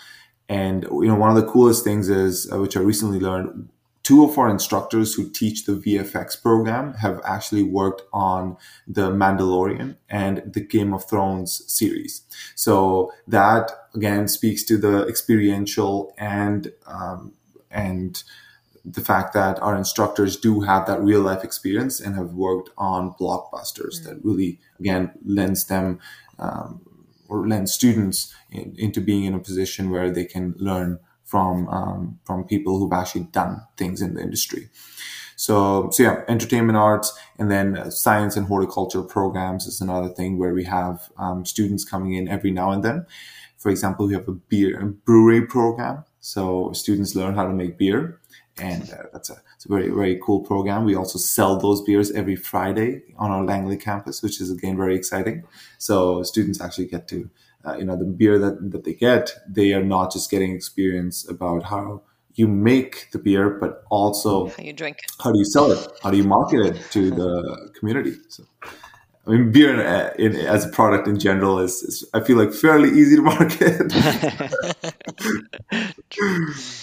[0.49, 3.69] And you know, one of the coolest things is, uh, which I recently learned,
[4.03, 9.95] two of our instructors who teach the VFX program have actually worked on the Mandalorian
[10.09, 12.21] and the Game of Thrones series.
[12.55, 17.33] So that again speaks to the experiential and um,
[17.71, 18.21] and
[18.85, 23.13] the fact that our instructors do have that real life experience and have worked on
[23.13, 24.09] blockbusters mm-hmm.
[24.09, 25.99] that really again lends them
[26.39, 26.81] um,
[27.27, 32.19] or lend students in, into being in a position where they can learn from um,
[32.25, 34.69] from people who've actually done things in the industry.
[35.35, 40.37] So, so yeah, entertainment arts and then uh, science and horticulture programs is another thing
[40.37, 43.05] where we have um, students coming in every now and then.
[43.57, 46.05] For example, we have a beer a brewery program.
[46.19, 48.19] So students learn how to make beer
[48.57, 50.85] and uh, that's a, it's a very, very cool program.
[50.85, 54.95] We also sell those beers every Friday on our Langley campus, which is again very
[54.95, 55.43] exciting.
[55.79, 57.29] So students actually get to
[57.65, 61.27] uh, you know the beer that, that they get they are not just getting experience
[61.27, 62.01] about how
[62.35, 65.87] you make the beer but also how you drink it how do you sell it
[66.01, 68.43] how do you market it to the community so
[69.25, 72.53] I mean, beer in, in, as a product in general is, is, I feel like,
[72.53, 73.93] fairly easy to market.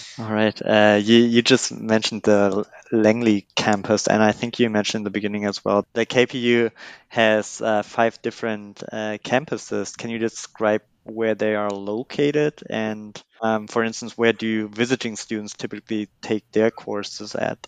[0.17, 0.59] All right.
[0.61, 5.09] Uh, you, you just mentioned the Langley campus, and I think you mentioned in the
[5.09, 5.85] beginning as well.
[5.93, 6.71] The KPU
[7.09, 9.97] has uh, five different uh, campuses.
[9.97, 12.61] Can you describe where they are located?
[12.69, 17.65] And, um, for instance, where do visiting students typically take their courses at?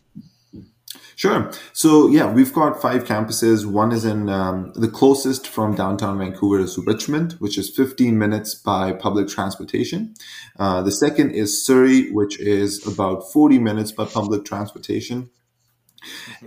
[1.15, 1.51] Sure.
[1.73, 3.65] So yeah, we've got five campuses.
[3.65, 8.55] One is in um, the closest from downtown Vancouver is Richmond, which is 15 minutes
[8.55, 10.15] by public transportation.
[10.57, 15.29] Uh, the second is Surrey, which is about 40 minutes by public transportation.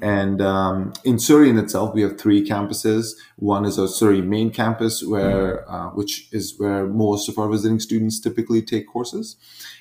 [0.03, 3.12] And um, in Surrey in itself, we have three campuses.
[3.36, 7.80] One is our Surrey main campus, where uh, which is where most of our visiting
[7.80, 9.36] students typically take courses,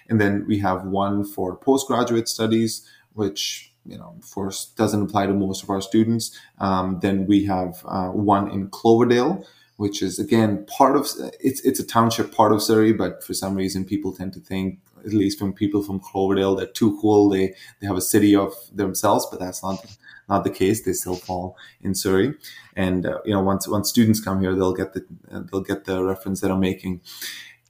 [0.08, 5.34] and then we have one for postgraduate studies, which you know, course, doesn't apply to
[5.34, 6.38] most of our students.
[6.60, 9.46] Um, then we have uh, one in Cloverdale,
[9.78, 11.08] which is again part of
[11.40, 14.80] it's it's a township part of Surrey, but for some reason people tend to think,
[15.06, 17.30] at least from people from Cloverdale, they're too cool.
[17.30, 19.86] They they have a city of themselves, but that's not
[20.28, 20.84] not the case.
[20.84, 22.34] They still fall in Surrey,
[22.76, 25.06] and uh, you know once once students come here, they'll get the
[25.52, 27.02] they'll get the reference that I'm making.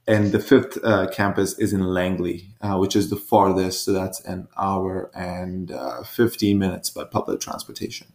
[0.08, 3.84] And the fifth uh, campus is in Langley, uh, which is the farthest.
[3.84, 8.06] So that's an hour and uh, 15 minutes by public transportation.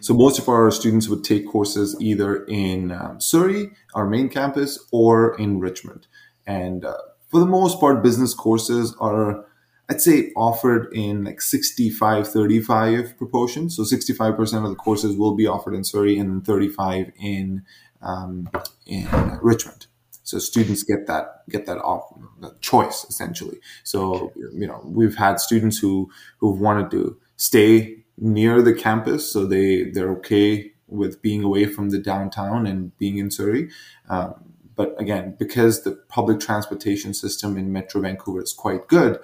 [0.00, 4.78] So most of our students would take courses either in um, Surrey, our main campus,
[4.92, 6.06] or in Richmond.
[6.46, 6.98] And uh,
[7.30, 9.46] for the most part, business courses are,
[9.88, 13.70] I'd say, offered in like 65 35 proportion.
[13.70, 17.64] So 65% of the courses will be offered in Surrey and 35 in,
[18.02, 18.50] um,
[18.86, 19.08] in
[19.40, 19.86] Richmond.
[20.22, 22.12] So students get that get that off
[22.60, 23.58] choice essentially.
[23.84, 29.46] So you know we've had students who who've wanted to stay near the campus, so
[29.46, 33.70] they they're okay with being away from the downtown and being in Surrey.
[34.08, 34.34] Um,
[34.74, 39.18] but again, because the public transportation system in Metro Vancouver is quite good,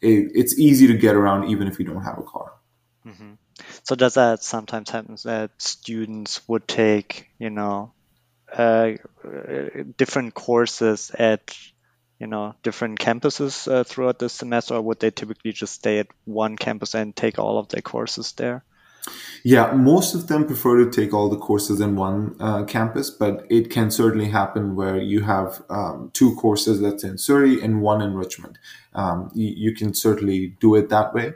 [0.00, 2.52] it, it's easy to get around even if you don't have a car.
[3.06, 3.34] Mm-hmm.
[3.84, 7.92] So does that sometimes happen that students would take, you know,
[8.56, 8.92] uh,
[9.96, 11.56] different courses at
[12.18, 16.06] you know different campuses uh, throughout the semester or would they typically just stay at
[16.24, 18.64] one campus and take all of their courses there?
[19.44, 23.46] Yeah most of them prefer to take all the courses in one uh, campus but
[23.50, 28.00] it can certainly happen where you have um, two courses that's in surrey and one
[28.00, 28.58] in richmond.
[28.94, 31.34] Um, you, you, can certainly do it that way.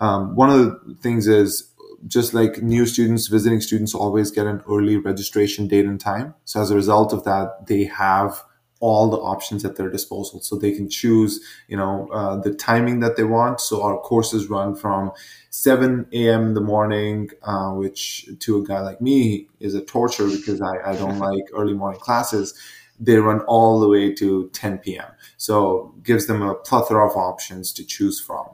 [0.00, 1.70] Um, one of the things is
[2.06, 6.34] just like new students, visiting students always get an early registration date and time.
[6.44, 8.42] So as a result of that, they have
[8.80, 10.40] all the options at their disposal.
[10.40, 13.60] So they can choose, you know, uh, the timing that they want.
[13.60, 15.12] So our courses run from
[15.50, 16.48] 7 a.m.
[16.48, 20.90] in the morning, uh, which to a guy like me is a torture because I,
[20.90, 22.54] I don't like early morning classes.
[22.98, 25.06] They run all the way to 10 p.m.
[25.36, 28.46] So gives them a plethora of options to choose from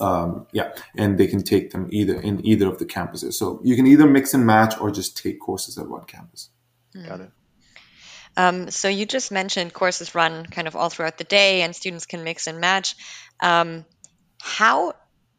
[0.00, 3.34] um, yeah, and they can take them either in either of the campuses.
[3.34, 6.50] So you can either mix and match or just take courses at one campus.
[6.96, 7.08] Mm.
[7.08, 7.30] Got it.
[8.36, 12.06] Um, so you just mentioned courses run kind of all throughout the day, and students
[12.06, 12.94] can mix and match.
[13.40, 13.84] Um,
[14.40, 14.94] how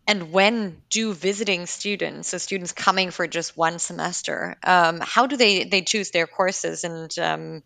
[0.08, 5.38] and when do visiting students, so students coming for just one semester, um, how do
[5.38, 7.64] they they choose their courses and um,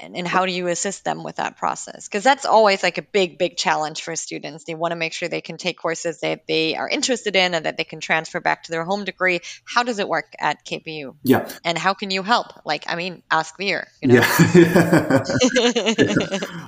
[0.00, 2.08] and, and how do you assist them with that process?
[2.08, 4.64] Because that's always like a big big challenge for students.
[4.64, 7.66] They want to make sure they can take courses that they are interested in and
[7.66, 9.40] that they can transfer back to their home degree.
[9.64, 11.48] How does it work at kpu yeah.
[11.64, 12.46] And how can you help?
[12.64, 14.14] Like i mean ask Veer you know?
[14.54, 15.24] yeah.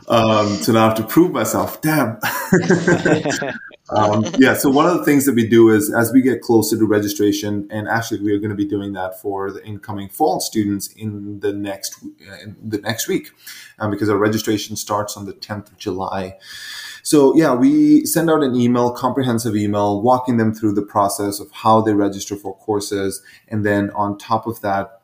[0.09, 1.81] Um, so now i have to prove myself.
[1.81, 2.19] Damn
[3.97, 6.77] um, yeah, so one of the things that we do is as we get closer
[6.77, 10.41] to registration, and actually we are going to be doing that for the incoming fall
[10.41, 13.31] students in the next in the next week,
[13.79, 16.39] um, because our registration starts on the 10th of July.
[17.03, 21.51] So yeah, we send out an email, comprehensive email, walking them through the process of
[21.51, 24.99] how they register for courses, and then on top of that.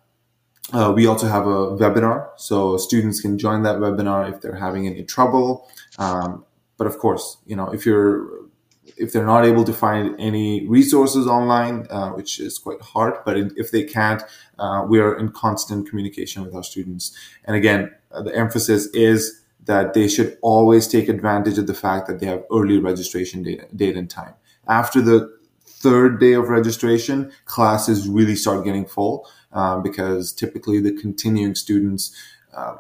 [0.71, 4.87] Uh, we also have a webinar, so students can join that webinar if they're having
[4.87, 5.67] any trouble.
[5.99, 6.45] Um,
[6.77, 8.48] but of course, you know, if you're
[8.97, 13.37] if they're not able to find any resources online, uh, which is quite hard, but
[13.37, 14.23] if they can't,
[14.59, 17.17] uh, we are in constant communication with our students.
[17.45, 22.07] And again, uh, the emphasis is that they should always take advantage of the fact
[22.07, 24.35] that they have early registration date, and time.
[24.67, 30.93] After the third day of registration, classes really start getting full um, because typically the
[30.93, 32.17] continuing students
[32.55, 32.77] uh,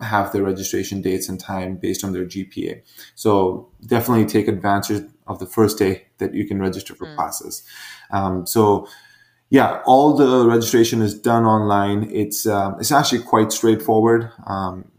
[0.00, 2.82] have their registration dates and time based on their GPA.
[3.14, 7.16] So definitely take advantage of the first day that you can register for mm.
[7.16, 7.62] classes.
[8.10, 8.88] Um, so
[9.48, 12.10] yeah, all the registration is done online.
[12.10, 14.30] It's um, it's actually quite straightforward.
[14.46, 14.90] Um,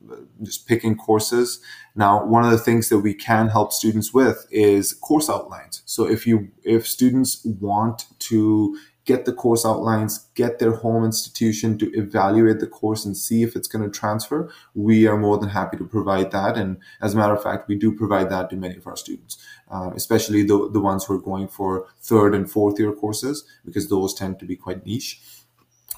[0.41, 1.59] just picking courses.
[1.95, 5.81] Now, one of the things that we can help students with is course outlines.
[5.85, 8.77] So if you if students want to
[9.07, 13.55] get the course outlines, get their home institution to evaluate the course and see if
[13.55, 16.57] it's going to transfer, we are more than happy to provide that.
[16.57, 19.37] And as a matter of fact, we do provide that to many of our students,
[19.71, 23.87] uh, especially the, the ones who are going for third and fourth year courses, because
[23.87, 25.21] those tend to be quite niche.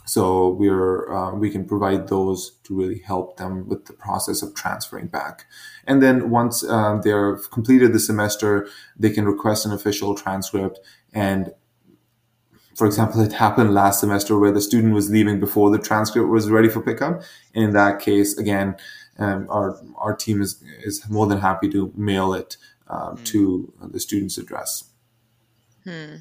[0.05, 4.55] So we're uh, we can provide those to really help them with the process of
[4.55, 5.45] transferring back.
[5.86, 10.80] And then once uh, they're completed the semester, they can request an official transcript
[11.14, 11.53] and
[12.80, 16.50] for example, it happened last semester where the student was leaving before the transcript was
[16.50, 17.22] ready for pickup.
[17.54, 18.78] And in that case, again,
[19.18, 22.56] um, our our team is is more than happy to mail it
[22.88, 23.26] um, mm.
[23.26, 24.86] to the student's address.
[25.84, 26.16] Hmm.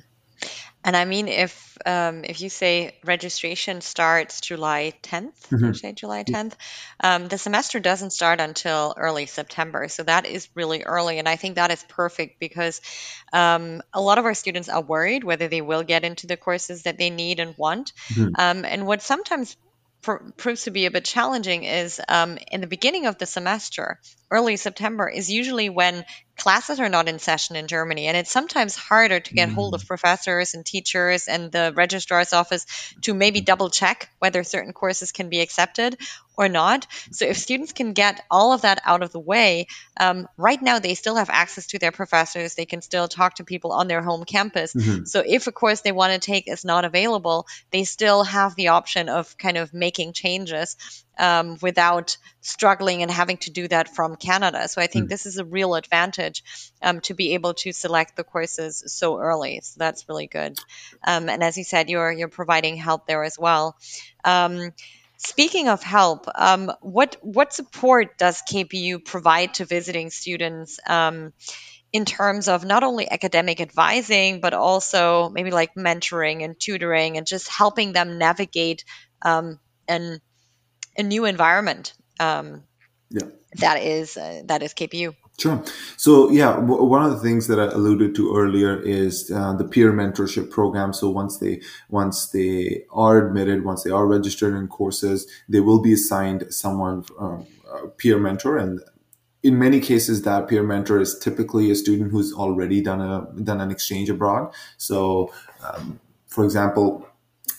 [0.84, 5.72] And I mean, if um, if you say registration starts July 10th, mm-hmm.
[5.72, 6.54] say July 10th,
[7.00, 9.88] um, the semester doesn't start until early September.
[9.88, 12.80] So that is really early, and I think that is perfect because
[13.32, 16.84] um, a lot of our students are worried whether they will get into the courses
[16.84, 17.92] that they need and want.
[18.10, 18.34] Mm-hmm.
[18.38, 19.56] Um, and what sometimes
[20.02, 24.00] pr- proves to be a bit challenging is um, in the beginning of the semester,
[24.30, 26.04] early September is usually when
[26.38, 29.54] classes are not in session in Germany, and it's sometimes harder to get mm.
[29.54, 29.86] hold of mm.
[29.86, 32.66] professors and teachers and the registrar's office
[33.02, 35.96] to maybe double check whether certain courses can be accepted
[36.38, 36.86] or not.
[37.10, 39.66] So if students can get all of that out of the way,
[39.98, 42.54] um, right now they still have access to their professors.
[42.54, 44.72] They can still talk to people on their home campus.
[44.72, 45.04] Mm-hmm.
[45.04, 48.68] So if a course they want to take is not available, they still have the
[48.68, 50.76] option of kind of making changes
[51.18, 54.68] um, without struggling and having to do that from Canada.
[54.68, 55.08] So I think mm.
[55.08, 56.42] this is a real advantage
[56.82, 59.60] um, to be able to select the courses so early.
[59.62, 60.58] So that's really good.
[61.06, 63.76] Um, and as you said, you're you're providing help there as well.
[64.24, 64.72] Um,
[65.16, 70.78] speaking of help, um, what what support does KPU provide to visiting students?
[70.86, 71.32] Um,
[71.90, 77.26] in terms of not only academic advising, but also maybe like mentoring and tutoring and
[77.26, 78.84] just helping them navigate
[79.22, 79.58] um,
[79.88, 80.20] and
[80.98, 81.94] a new environment.
[82.20, 82.64] Um,
[83.10, 83.28] yeah.
[83.60, 85.14] That is uh, that is KPU.
[85.38, 85.62] Sure.
[85.96, 89.64] So yeah, w- one of the things that I alluded to earlier is uh, the
[89.64, 90.92] peer mentorship program.
[90.92, 95.80] So once they once they are admitted, once they are registered in courses, they will
[95.80, 98.80] be assigned someone um, a peer mentor, and
[99.42, 103.60] in many cases, that peer mentor is typically a student who's already done a done
[103.60, 104.52] an exchange abroad.
[104.76, 105.32] So,
[105.64, 107.08] um, for example,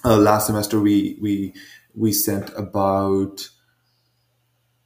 [0.03, 1.53] uh, last semester we we
[1.95, 3.49] we sent about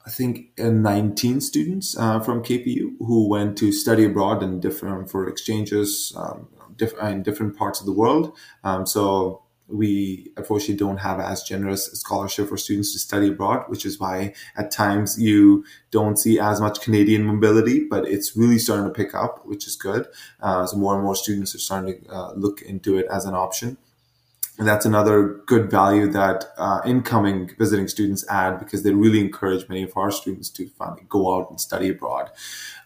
[0.05, 5.09] I think uh, 19 students uh, from KPU who went to study abroad and different
[5.09, 8.35] for exchanges um, diff- in different parts of the world.
[8.65, 13.85] Um, so we unfortunately don't have as generous scholarship for students to study abroad, which
[13.85, 18.85] is why at times you don't see as much Canadian mobility, but it's really starting
[18.85, 20.07] to pick up, which is good.
[20.41, 23.33] Uh, so more and more students are starting to uh, look into it as an
[23.33, 23.77] option.
[24.59, 29.67] And that's another good value that uh, incoming visiting students add because they really encourage
[29.67, 32.29] many of our students to finally go out and study abroad.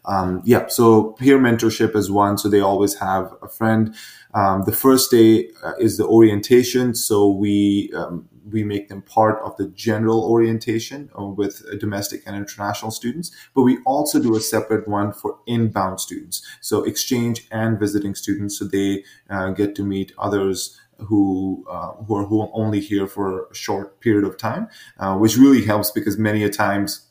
[0.05, 2.38] Um, yeah, so peer mentorship is one.
[2.38, 3.93] So they always have a friend.
[4.34, 6.95] Um, the first day uh, is the orientation.
[6.95, 12.36] So we um, we make them part of the general orientation uh, with domestic and
[12.36, 16.41] international students, but we also do a separate one for inbound students.
[16.61, 22.16] So exchange and visiting students, so they uh, get to meet others who uh, who
[22.16, 24.68] are who only here for a short period of time,
[25.00, 27.08] uh, which really helps because many a times,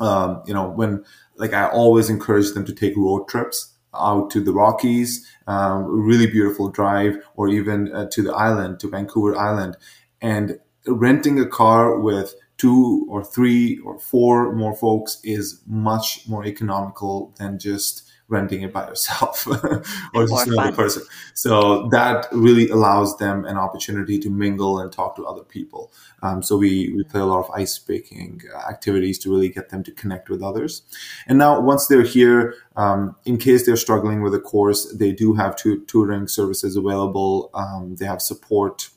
[0.00, 1.04] um, you know, when
[1.36, 6.26] like I always encourage them to take road trips out to the Rockies, um, really
[6.26, 9.76] beautiful drive, or even uh, to the island, to Vancouver Island,
[10.20, 16.44] and renting a car with two or three or four more folks is much more
[16.44, 19.46] economical than just renting it by yourself
[20.14, 21.02] or just another person.
[21.34, 25.92] So that really allows them an opportunity to mingle and talk to other people.
[26.22, 29.70] Um, so we, we play a lot of ice breaking uh, activities to really get
[29.70, 30.82] them to connect with others.
[31.26, 35.34] And now once they're here, um, in case they're struggling with a course, they do
[35.34, 37.50] have tu- tutoring services available.
[37.54, 38.90] Um, they have support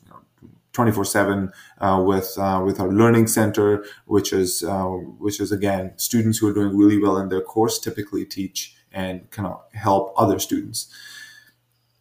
[0.72, 5.92] 24 seven uh, with uh, with our learning center, which is uh, which is again
[5.96, 10.12] students who are doing really well in their course typically teach and kind of help
[10.16, 10.88] other students.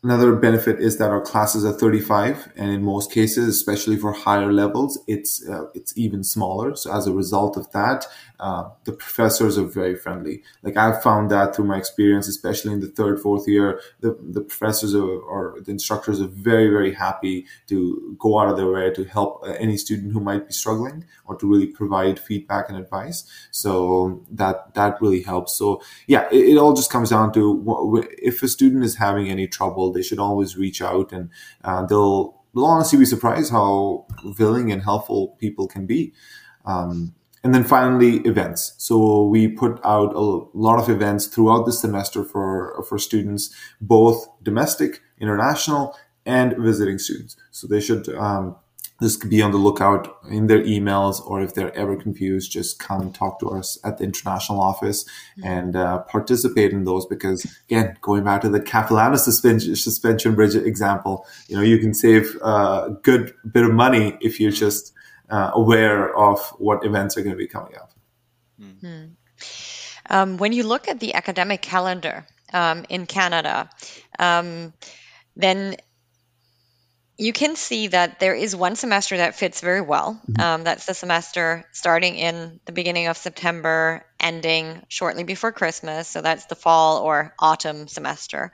[0.03, 4.51] Another benefit is that our classes are 35, and in most cases, especially for higher
[4.51, 6.75] levels, it's uh, it's even smaller.
[6.75, 8.07] So as a result of that,
[8.41, 10.41] uh, the professors are very friendly.
[10.63, 14.41] Like I've found that through my experience, especially in the third, fourth year, the, the
[14.41, 19.03] professors or the instructors are very, very happy to go out of their way to
[19.03, 23.25] help uh, any student who might be struggling or to really provide feedback and advice.
[23.51, 25.53] So that, that really helps.
[25.53, 29.47] So yeah, it, it all just comes down to if a student is having any
[29.47, 31.29] trouble, they should always reach out and
[31.63, 34.05] uh, they'll, they'll honestly be surprised how
[34.39, 36.13] willing and helpful people can be.
[36.65, 38.75] Um, and then finally, events.
[38.77, 44.27] So we put out a lot of events throughout the semester for, for students, both
[44.43, 47.35] domestic, international, and visiting students.
[47.49, 48.55] So they should um,
[49.01, 53.11] just be on the lookout in their emails, or if they're ever confused, just come
[53.11, 55.47] talk to us at the international office mm-hmm.
[55.47, 57.05] and uh, participate in those.
[57.05, 61.93] Because again, going back to the Capilano suspension, suspension bridge example, you know, you can
[61.93, 64.93] save a good bit of money if you're just
[65.29, 67.93] uh, aware of what events are going to be coming up.
[68.61, 69.13] Mm-hmm.
[70.09, 73.69] Um, when you look at the academic calendar um, in Canada,
[74.19, 74.73] um,
[75.35, 75.77] then
[77.22, 80.19] you can see that there is one semester that fits very well.
[80.28, 80.41] Mm-hmm.
[80.41, 86.07] Um, that's the semester starting in the beginning of September, ending shortly before Christmas.
[86.07, 88.51] So that's the fall or autumn semester.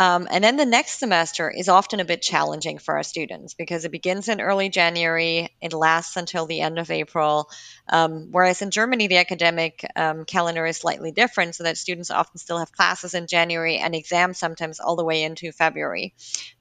[0.00, 3.84] Um, and then the next semester is often a bit challenging for our students because
[3.84, 7.50] it begins in early January, it lasts until the end of April.
[7.86, 12.38] Um, whereas in Germany, the academic um, calendar is slightly different, so that students often
[12.38, 16.14] still have classes in January and exams sometimes all the way into February.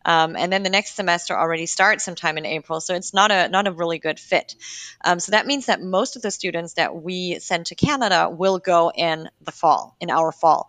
[0.04, 3.48] Um, and then the next semester already starts sometime in April, so it's not a
[3.48, 4.56] not a really good fit.
[5.06, 8.60] Um, so that means that most of the students that we send to Canada will
[8.60, 10.68] go in the fall, in our fall.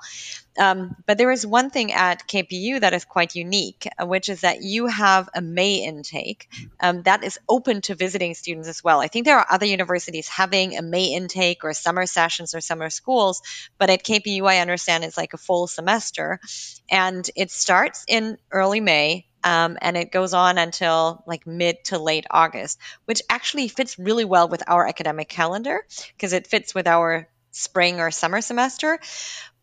[0.60, 4.42] Um, but there is one thing at KPU that is quite unique, uh, which is
[4.42, 6.48] that you have a May intake
[6.78, 9.00] um, that is open to visiting students as well.
[9.00, 12.90] I think there are other universities having a May intake or summer sessions or summer
[12.90, 13.40] schools,
[13.78, 16.40] but at KPU, I understand it's like a full semester.
[16.90, 19.26] And it starts in early May.
[19.42, 24.26] Um, and it goes on until like mid to late August, which actually fits really
[24.26, 29.00] well with our academic calendar because it fits with our spring or summer semester.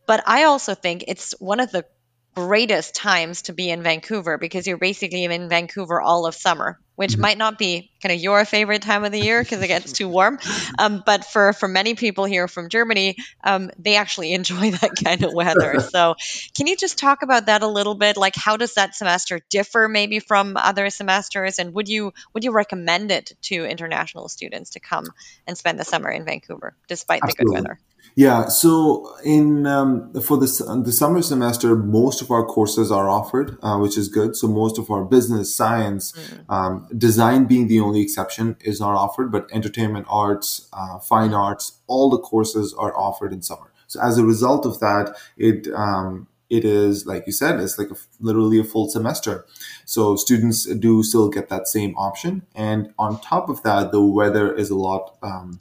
[0.07, 1.85] But I also think it's one of the
[2.33, 7.11] greatest times to be in Vancouver because you're basically in Vancouver all of summer, which
[7.11, 7.21] mm-hmm.
[7.21, 10.07] might not be kind of your favorite time of the year because it gets too
[10.07, 10.39] warm.
[10.79, 15.23] Um, but for, for many people here from Germany, um, they actually enjoy that kind
[15.23, 15.79] of weather.
[15.91, 16.15] so,
[16.55, 18.17] can you just talk about that a little bit?
[18.17, 21.57] Like, how does that semester differ maybe from other semesters?
[21.57, 25.05] And would you would you recommend it to international students to come
[25.47, 27.43] and spend the summer in Vancouver despite Absolutely.
[27.43, 27.79] the good weather?
[28.17, 30.47] Yeah, so in um, for the
[30.83, 34.35] the summer semester, most of our courses are offered, uh, which is good.
[34.35, 36.51] So most of our business, science, mm.
[36.51, 39.31] um, design being the only exception, is not offered.
[39.31, 43.71] But entertainment, arts, uh, fine arts, all the courses are offered in summer.
[43.87, 47.89] So as a result of that, it um, it is like you said, it's like
[47.91, 49.45] a, literally a full semester.
[49.85, 54.53] So students do still get that same option, and on top of that, the weather
[54.53, 55.57] is a lot um,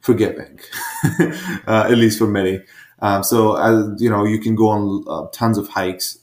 [0.00, 0.60] forgiving,
[1.66, 2.60] uh, at least for many.
[3.00, 6.18] Um, so, as you know, you can go on uh, tons of hikes.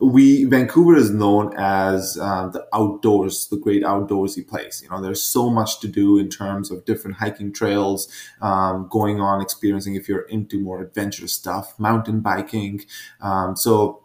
[0.00, 4.80] We Vancouver is known as uh, the outdoors, the great outdoorsy place.
[4.80, 8.08] You know, there's so much to do in terms of different hiking trails,
[8.40, 12.84] um, going on, experiencing if you're into more adventurous stuff, mountain biking.
[13.20, 14.04] Um, so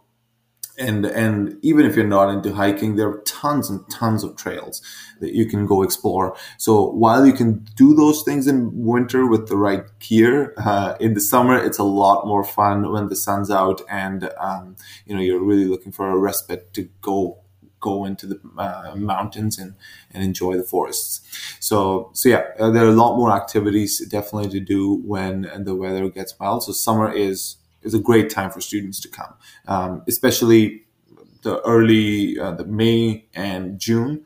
[0.78, 4.82] and and even if you're not into hiking there are tons and tons of trails
[5.20, 9.48] that you can go explore so while you can do those things in winter with
[9.48, 13.50] the right gear uh, in the summer it's a lot more fun when the sun's
[13.50, 17.38] out and um, you know you're really looking for a respite to go
[17.80, 19.74] go into the uh, mountains and,
[20.10, 21.20] and enjoy the forests.
[21.60, 25.74] So, so yeah, uh, there are a lot more activities definitely to do when the
[25.74, 26.62] weather gets mild.
[26.62, 29.34] So summer is is a great time for students to come,
[29.66, 30.84] um, especially
[31.42, 34.24] the early uh, the May and June.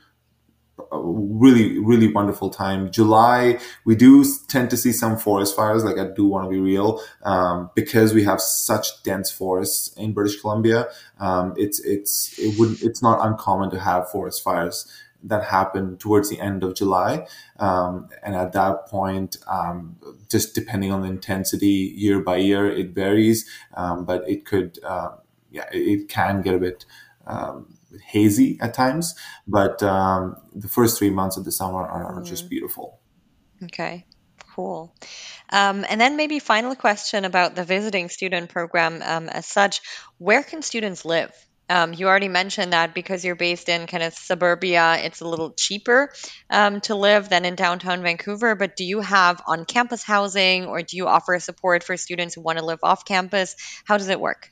[0.90, 2.90] A really, really wonderful time.
[2.90, 5.84] July, we do tend to see some forest fires.
[5.84, 10.12] Like I do want to be real, um, because we have such dense forests in
[10.12, 10.88] British Columbia.
[11.18, 14.86] Um, it's it's it would it's not uncommon to have forest fires
[15.22, 17.26] that happened towards the end of July.
[17.58, 19.96] Um, and at that point, um,
[20.30, 25.10] just depending on the intensity year by year, it varies, um, but it could, uh,
[25.50, 26.84] yeah, it can get a bit
[27.26, 29.14] um, hazy at times.
[29.46, 32.24] But um, the first three months of the summer are, are mm-hmm.
[32.24, 33.00] just beautiful.
[33.64, 34.06] Okay,
[34.54, 34.94] cool.
[35.50, 39.80] Um, and then maybe final question about the visiting student program um, as such.
[40.18, 41.32] Where can students live?
[41.68, 45.52] Um, you already mentioned that because you're based in kind of suburbia, it's a little
[45.52, 46.12] cheaper
[46.50, 48.54] um, to live than in downtown Vancouver.
[48.54, 52.40] But do you have on campus housing or do you offer support for students who
[52.40, 53.56] want to live off campus?
[53.84, 54.50] How does it work?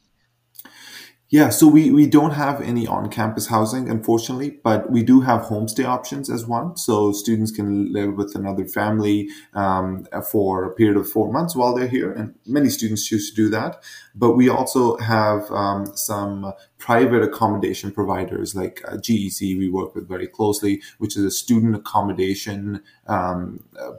[1.28, 5.42] Yeah, so we, we don't have any on campus housing, unfortunately, but we do have
[5.42, 6.76] homestay options as one.
[6.76, 11.74] So students can live with another family um, for a period of four months while
[11.74, 13.82] they're here, and many students choose to do that.
[14.14, 20.06] But we also have um, some private accommodation providers like uh, GEC, we work with
[20.06, 23.94] very closely, which is a student accommodation um, uh,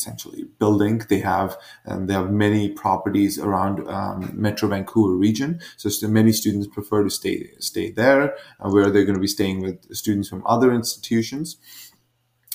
[0.00, 1.02] essentially building.
[1.08, 5.60] They have um, they have many properties around um, Metro Vancouver region.
[5.76, 9.60] So many students prefer to stay stay there, uh, where they're going to be staying
[9.60, 11.56] with students from other institutions,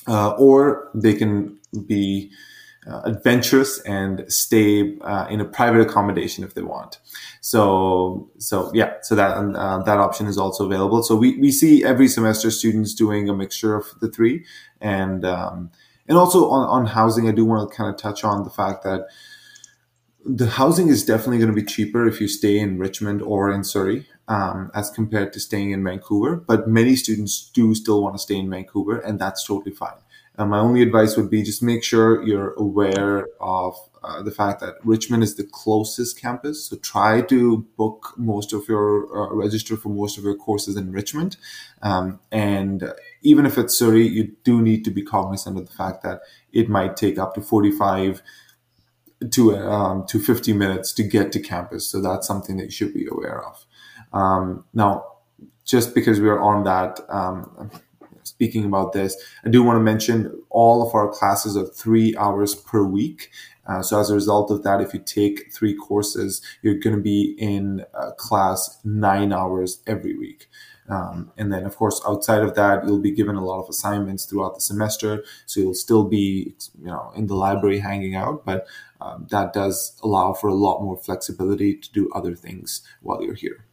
[0.07, 2.31] uh, or they can be
[2.87, 6.99] uh, adventurous and stay uh, in a private accommodation if they want.
[7.41, 11.01] So, so yeah, so that uh, that option is also available.
[11.03, 14.45] So we, we see every semester students doing a mixture of the three,
[14.81, 15.71] and um,
[16.07, 18.83] and also on, on housing, I do want to kind of touch on the fact
[18.83, 19.07] that
[20.25, 23.63] the housing is definitely going to be cheaper if you stay in Richmond or in
[23.63, 24.07] Surrey.
[24.27, 26.35] um, as compared to staying in Vancouver.
[26.35, 29.97] But many students do still want to stay in Vancouver, and that's totally fine.
[30.37, 33.75] And my only advice would be just make sure you're aware of
[34.05, 36.65] uh, the fact that Richmond is the closest campus.
[36.65, 40.91] So try to book most of your, uh, register for most of your courses in
[40.91, 41.37] Richmond.
[41.81, 42.93] Um, and
[43.23, 46.21] even if it's Surrey, you do need to be cognizant of the fact that
[46.53, 48.21] it might take up to 45
[49.31, 51.87] to, um, to 50 minutes to get to campus.
[51.87, 53.65] So that's something that you should be aware of.
[54.13, 55.05] Um, now,
[55.63, 57.71] just because we're on that, um,
[58.23, 62.55] speaking about this, I do want to mention all of our classes are three hours
[62.55, 63.31] per week.
[63.67, 67.01] Uh, so as a result of that, if you take three courses, you're going to
[67.01, 67.83] be in
[68.17, 70.47] class nine hours every week.
[70.87, 74.25] Um, and then, of course, outside of that, you'll be given a lot of assignments
[74.25, 75.23] throughout the semester.
[75.47, 78.67] So you'll still be, you know, in the library hanging out, but
[79.01, 83.33] um, that does allow for a lot more flexibility to do other things while you're
[83.33, 83.65] here.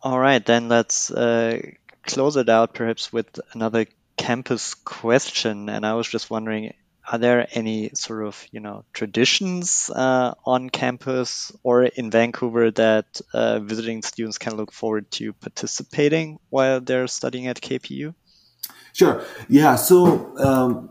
[0.00, 1.60] All right, then let's uh,
[2.02, 3.86] close it out perhaps with another
[4.16, 5.68] campus question.
[5.68, 6.72] And I was just wondering,
[7.10, 13.20] are there any sort of you know traditions uh, on campus or in Vancouver that
[13.32, 18.14] uh, visiting students can look forward to participating while they're studying at KPU?
[18.92, 19.22] Sure.
[19.48, 19.76] Yeah.
[19.76, 20.36] So.
[20.38, 20.90] Um,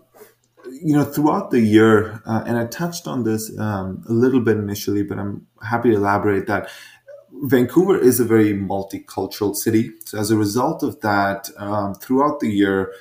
[0.82, 4.56] you know, throughout the year, uh, and I touched on this um, a little bit
[4.56, 6.70] initially, but I'm happy to elaborate that
[7.44, 9.92] Vancouver is a very multicultural city.
[10.06, 12.94] So as a result of that, um, throughout the year,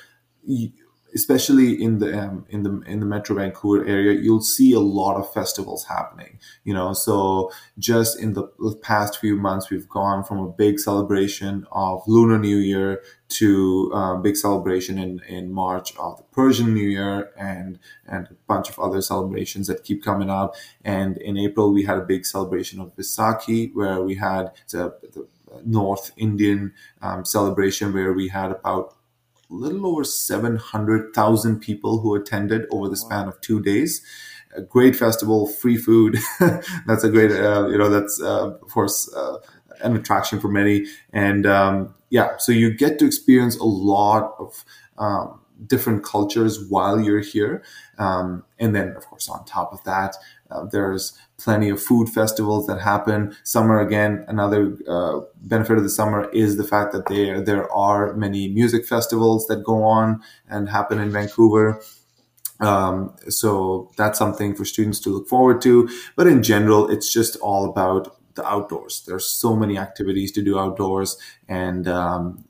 [1.15, 5.17] especially in the um, in the in the Metro Vancouver area, you'll see a lot
[5.17, 6.39] of festivals happening.
[6.63, 8.43] You know, so just in the
[8.81, 13.97] past few months, we've gone from a big celebration of Lunar New Year to a
[13.97, 18.69] um, big celebration in, in March of the Persian New Year and and a bunch
[18.69, 20.55] of other celebrations that keep coming up.
[20.83, 25.27] And in April, we had a big celebration of Vaisakhi, where we had the, the
[25.65, 28.95] North Indian um, celebration, where we had about
[29.53, 34.01] little over 700,000 people who attended over the span of two days.
[34.55, 36.17] A great festival, free food.
[36.87, 39.37] that's a great, uh, you know, that's, uh, of course, uh,
[39.81, 40.85] an attraction for many.
[41.11, 44.63] And um, yeah, so you get to experience a lot of
[44.97, 47.63] um, different cultures while you're here.
[47.97, 50.15] Um, and then, of course, on top of that,
[50.51, 53.35] uh, there's plenty of food festivals that happen.
[53.43, 58.13] Summer again, another uh, benefit of the summer is the fact that there there are
[58.13, 61.81] many music festivals that go on and happen in Vancouver.
[62.59, 65.89] Um, so that's something for students to look forward to.
[66.15, 69.03] But in general, it's just all about the outdoors.
[69.05, 71.17] There's so many activities to do outdoors,
[71.47, 72.45] and um,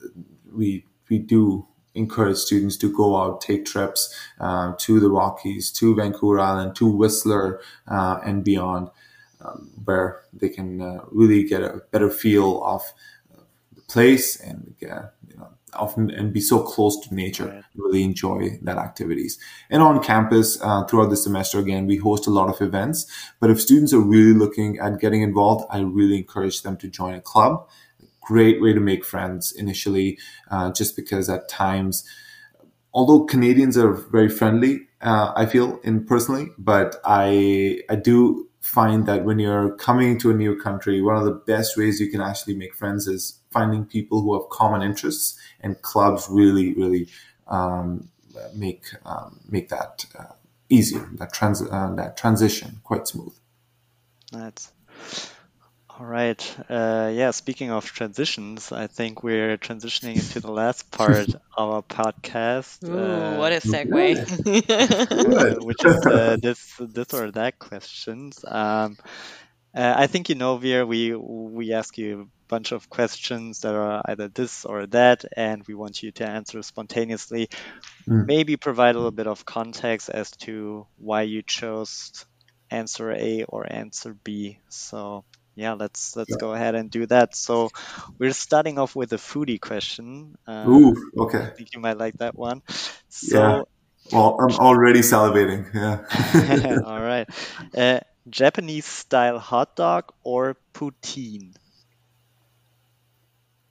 [0.52, 5.96] we we do encourage students to go out, take trips uh, to the Rockies, to
[5.96, 8.89] Vancouver Island, to Whistler, uh, and beyond,
[9.41, 12.82] um, where they can uh, really get a better feel of
[13.76, 17.48] the place and get, you know often and be so close to nature.
[17.48, 17.64] Right.
[17.76, 19.39] Really enjoy that activities.
[19.70, 23.06] And on campus uh, throughout the semester, again, we host a lot of events.
[23.39, 27.16] But if students are really looking at getting involved, I really encourage them to join
[27.16, 27.68] a club
[28.24, 30.17] great way to make friends initially,
[30.49, 32.03] uh, just because at times,
[32.93, 39.05] although Canadians are very friendly, uh, I feel in personally, but I I do find
[39.05, 42.21] that when you're coming to a new country, one of the best ways you can
[42.21, 47.07] actually make friends is finding people who have common interests, and clubs really really
[47.47, 48.09] um,
[48.55, 50.34] make um, make that uh,
[50.69, 51.07] easier.
[51.15, 53.36] That trans uh, that transition quite smooth.
[54.32, 54.71] That's
[56.00, 56.58] all right.
[56.70, 61.84] Uh, yeah, speaking of transitions, I think we're transitioning into the last part of our
[61.84, 62.88] podcast.
[62.88, 65.60] Ooh, uh, what a segue.
[65.64, 68.44] which is uh, this, this or that questions.
[68.48, 68.98] Um,
[69.76, 73.76] uh, I think you know, Veer, we, we ask you a bunch of questions that
[73.76, 77.50] are either this or that, and we want you to answer spontaneously.
[78.08, 78.26] Mm.
[78.26, 82.26] Maybe provide a little bit of context as to why you chose
[82.72, 84.58] answer A or answer B.
[84.70, 85.24] So
[85.56, 86.38] yeah, let's let's yeah.
[86.39, 87.36] go ahead and do that.
[87.36, 87.70] So
[88.18, 90.38] we're starting off with a foodie question.
[90.47, 91.39] Uh, Ooh, okay.
[91.39, 92.62] I think you might like that one.
[93.10, 93.62] So, yeah.
[94.12, 95.74] Well, I'm already salivating.
[95.74, 96.82] Yeah.
[96.86, 97.30] all right.
[97.76, 101.56] Uh, Japanese style hot dog or poutine?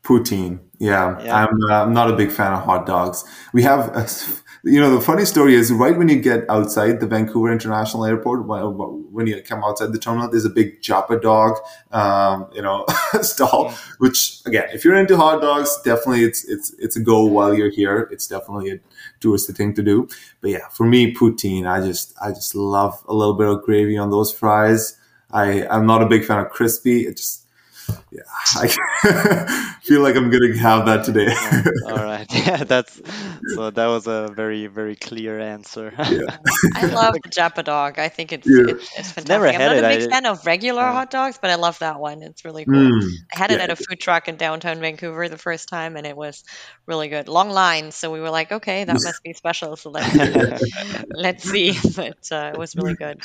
[0.02, 0.60] Poutine.
[0.78, 1.46] Yeah, yeah.
[1.46, 3.24] I'm, uh, I'm not a big fan of hot dogs.
[3.52, 4.08] We have a,
[4.64, 8.46] you know, the funny story is right when you get outside the Vancouver International Airport,
[8.46, 11.56] when you come outside the terminal, there's a big Japadog,
[11.92, 12.84] um, you know,
[13.22, 13.66] stall.
[13.66, 13.76] Yeah.
[13.98, 17.70] Which again, if you're into hot dogs, definitely it's it's it's a go while you're
[17.70, 18.08] here.
[18.10, 18.80] It's definitely a
[19.20, 20.08] touristy thing to do.
[20.40, 23.96] But yeah, for me, poutine, I just I just love a little bit of gravy
[23.96, 24.98] on those fries.
[25.30, 27.06] I I'm not a big fan of crispy.
[27.06, 27.46] It just
[28.12, 28.22] yeah,
[28.56, 31.28] I feel like I'm gonna have that today.
[31.90, 33.00] All right, yeah, that's
[33.54, 33.70] so.
[33.70, 35.92] That was a very very clear answer.
[35.98, 36.36] yeah.
[36.74, 37.98] I love the Japadog.
[37.98, 38.74] I think it's Yeah.
[38.74, 39.28] it's, it's fantastic.
[39.28, 39.84] Never I'm not it.
[39.84, 40.92] a big I- fan of regular Yeah.
[40.92, 42.22] hot dogs, but I love that one.
[42.22, 42.74] It's really cool.
[42.74, 43.64] Mm, I had it yeah.
[43.64, 46.44] at a food truck in downtown Vancouver the first time, and it was
[46.86, 47.28] really good.
[47.28, 49.76] Long lines, so we were like, okay, that must be special.
[49.76, 50.62] So let's
[51.14, 51.72] let's see.
[51.96, 53.20] But uh, it was really good.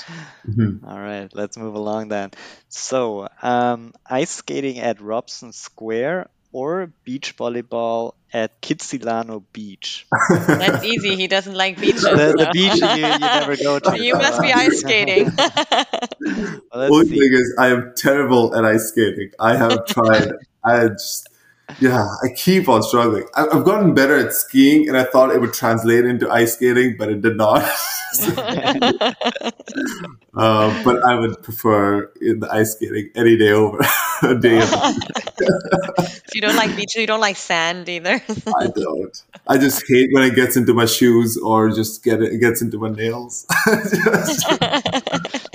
[0.47, 0.83] Mhm.
[0.87, 2.31] All right, let's move along then.
[2.69, 10.07] So, um, ice skating at Robson Square or beach volleyball at Kitsilano Beach?
[10.29, 11.15] That's easy.
[11.15, 12.01] He doesn't like beaches.
[12.03, 14.03] The, the beach you, you never go to.
[14.03, 15.31] You must be ice skating.
[16.73, 17.19] Well, Only see.
[17.19, 19.31] thing is, I am terrible at ice skating.
[19.39, 20.33] I have tried.
[20.63, 21.29] I just,
[21.79, 23.25] yeah, I keep on struggling.
[23.35, 26.95] I, I've gotten better at skiing, and I thought it would translate into ice skating,
[26.97, 27.61] but it did not.
[28.23, 29.13] uh,
[30.83, 33.79] but I would prefer in the ice skating any day over
[34.23, 34.59] a day.
[34.59, 38.21] Of, if you don't like beaches, you don't like sand either.
[38.59, 39.23] I don't.
[39.47, 42.61] I just hate when it gets into my shoes or just get it, it gets
[42.61, 43.45] into my nails.
[43.67, 44.61] Just-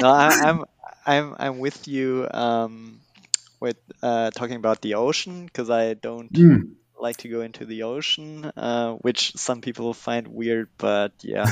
[0.00, 0.64] no, I, I'm
[1.06, 3.01] I'm I'm with you um, with
[4.02, 8.44] uh, talking about the ocean because I don't Mm, like to go into the ocean,
[8.56, 10.68] uh, which some people find weird.
[10.78, 11.50] But yeah,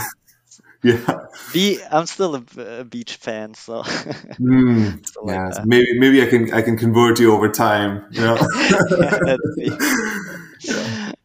[0.83, 1.21] yeah.
[1.53, 2.45] the I'm still a,
[2.81, 3.83] a beach fan, so
[4.41, 5.65] Mm, like yeah.
[5.65, 8.07] Maybe maybe I can I can convert you over time.
[8.13, 8.37] You know.
[9.27, 9.43] let's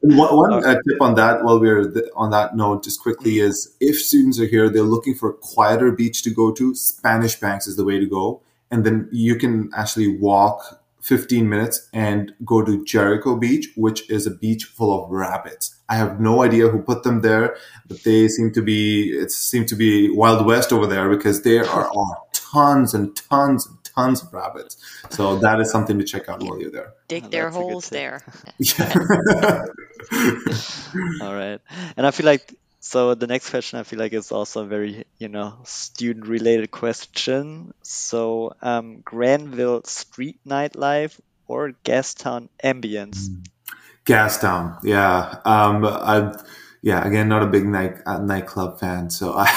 [0.02, 0.66] One, one Okay.
[0.66, 4.40] uh, tip on that, while we're th- on that note, just quickly, is if students
[4.40, 6.76] are here, they're looking for a quieter beach to go to.
[6.76, 11.88] Spanish Banks is the way to go, and then you can actually walk 15 minutes
[11.94, 15.80] and go to Jericho Beach, which is a beach full of rabbits.
[15.88, 17.56] I have no idea who put them there,
[17.88, 21.64] but they seem to be it seems to be Wild West over there because there
[21.70, 24.78] are, are tons and tons and tons of rabbits.
[25.12, 26.94] So that is something to check out while you're there.
[27.08, 28.24] Dig Oh, their that's a good holes there.
[31.22, 31.62] All right.
[31.98, 35.06] And I feel like so the next question I feel like is also a very,
[35.18, 37.74] you know, student related question.
[37.82, 43.30] So um Granville street nightlife or Gastown ambience?
[44.06, 45.40] Gastown, yeah.
[45.46, 46.32] Um, I,
[46.84, 47.06] yeah.
[47.06, 49.50] Again, not a big night uh, nightclub fan, so I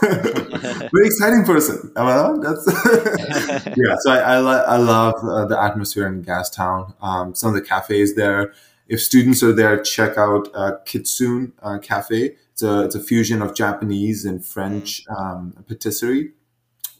[0.00, 1.92] very exciting person.
[1.96, 2.40] Am I wrong?
[2.40, 2.64] That's
[3.76, 3.96] yeah.
[4.02, 6.94] So I I, I love uh, the atmosphere in Gastown.
[7.02, 8.52] Um, some of the cafes there.
[8.86, 12.36] If students are there, check out uh, Kitsune uh, Cafe.
[12.58, 16.32] It's a it's a fusion of Japanese and French um, patisserie.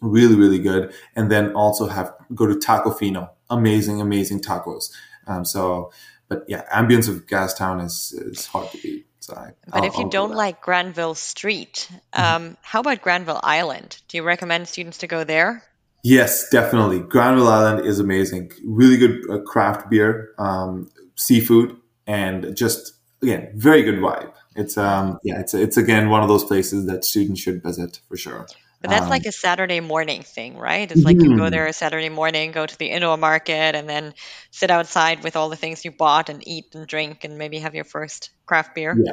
[0.01, 0.93] Really, really good.
[1.17, 3.31] And then also have go to Tacofino.
[3.51, 4.93] Amazing, amazing tacos.
[5.27, 5.91] Um, so,
[6.29, 9.07] but yeah, ambience of Gastown is is hard to beat.
[9.19, 13.41] So, I, But I'll- if you I'll don't like Granville Street, um, how about Granville
[13.43, 14.01] Island?
[14.07, 15.65] Do you recommend students to go there?
[16.05, 17.01] Yes, definitely.
[17.01, 18.53] Granville Island is amazing.
[18.65, 22.93] Really good uh, craft beer, um, seafood, and just
[23.23, 24.33] again, very good vibe.
[24.59, 28.17] It's um, yeah, it's it's again one of those places that students should visit for
[28.17, 28.47] sure.
[28.81, 30.91] But that's Um, like a Saturday morning thing, right?
[30.91, 31.51] It's like you go Mhm.
[31.51, 34.15] there a Saturday morning, go to the indoor market, and then
[34.51, 37.75] sit outside with all the things you bought and eat and drink and maybe have
[37.75, 39.03] your first craft beer.
[39.05, 39.13] Yeah.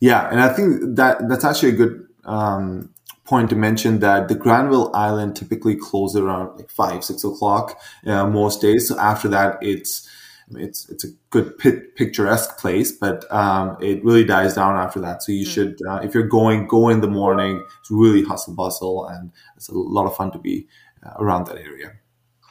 [0.00, 2.90] Yeah, and I think that that's actually a good um,
[3.24, 8.26] point to mention that the Granville Island typically closes around like five, six o'clock uh,
[8.26, 8.88] most days.
[8.88, 10.08] So after that, it's
[10.56, 15.22] it's it's a good pi- picturesque place, but um, it really dies down after that.
[15.22, 15.48] So you Mm.
[15.48, 17.64] should, uh, if you're going, go in the morning.
[17.80, 20.66] It's really hustle bustle, and it's a lot of fun to be
[21.04, 21.92] uh, around that area.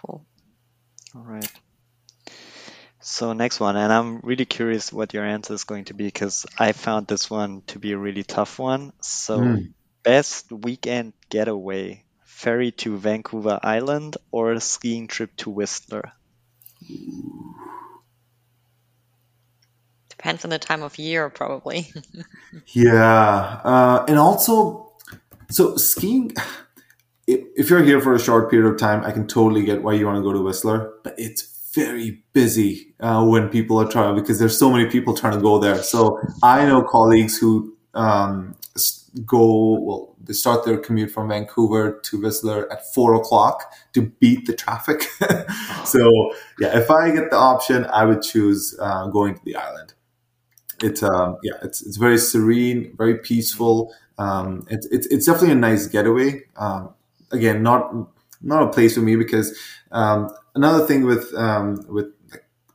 [0.02, 0.26] Cool.
[1.16, 1.50] All right.
[3.02, 6.46] So next one, and I'm really curious what your answer is going to be because
[6.58, 8.92] I found this one to be a really tough one.
[9.02, 9.74] So Mm.
[10.04, 16.12] best weekend getaway, ferry to Vancouver Island or a skiing trip to Whistler?
[20.20, 21.88] Depends on the time of year, probably.
[22.74, 24.92] Yeah, uh, and also,
[25.50, 26.34] so skiing.
[27.26, 30.06] If, you're here for a short period of time, I can totally get why you
[30.06, 34.40] want to go to Whistler, but it's very busy uh, when people are trying because
[34.40, 35.82] there's so many people trying to go there.
[35.84, 38.56] So I know colleagues who um,
[39.26, 40.16] go well.
[40.22, 45.04] They start their commute from Vancouver to Whistler at four o'clock to beat the traffic.
[45.86, 49.94] so yeah, if I get the option, I would choose uh, going to the island
[50.82, 53.94] it's um yeah it's it's very serene very peaceful.
[54.18, 56.44] Um it's it's, it's definitely a nice getaway.
[56.58, 56.94] Um
[57.32, 57.94] again not
[58.42, 59.58] not a place for me because
[59.92, 62.08] um another thing with um with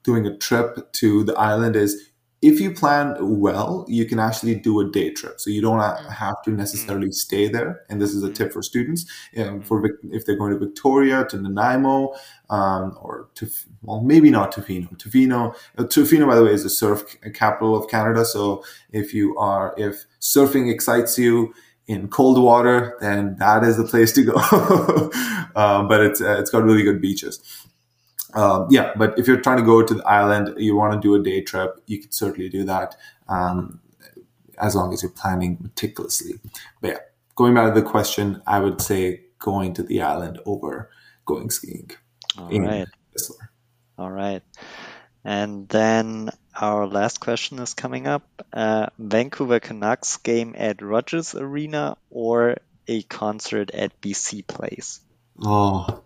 [0.02, 2.10] doing a trip to the island is
[2.44, 5.40] if you plan well, you can actually do a day trip.
[5.40, 5.80] So you don't
[6.10, 7.80] have to necessarily stay there.
[7.88, 9.06] And this is a tip for students.
[9.38, 12.14] Um, for if they're going to Victoria, to Nanaimo,
[12.50, 13.48] um, or to
[13.82, 14.94] well, maybe not Tofino.
[14.98, 18.26] Tofino, uh, Tofino, by the way, is the surf capital of Canada.
[18.26, 21.54] So if you are, if surfing excites you
[21.86, 24.34] in cold water, then that is the place to go.
[25.56, 27.40] um, but it's uh, it's got really good beaches.
[28.34, 31.14] Um, yeah, but if you're trying to go to the island, you want to do
[31.14, 32.96] a day trip, you could certainly do that
[33.28, 33.80] um,
[34.58, 36.40] as long as you're planning meticulously.
[36.80, 36.98] But yeah,
[37.36, 40.90] going back to the question, I would say going to the island over
[41.26, 41.90] going skiing.
[42.36, 42.88] All right.
[43.12, 43.50] Whistler.
[43.98, 44.42] All right.
[45.24, 48.26] And then our last question is coming up.
[48.52, 55.00] Uh, Vancouver Canucks game at Rogers Arena or a concert at BC Place?
[55.42, 56.03] Oh,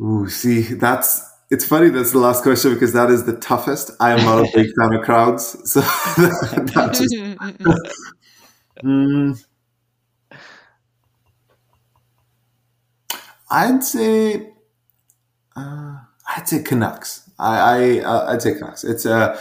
[0.00, 3.90] Ooh, see, that's it's funny that's the last question because that is the toughest.
[4.00, 5.80] I am not a big fan of crowds, so
[6.92, 7.14] just,
[8.82, 9.44] mm,
[13.50, 14.52] I'd say
[15.56, 15.96] uh,
[16.36, 17.30] I'd say Canucks.
[17.38, 18.84] I, I uh, I'd say Canucks.
[18.84, 19.40] It's uh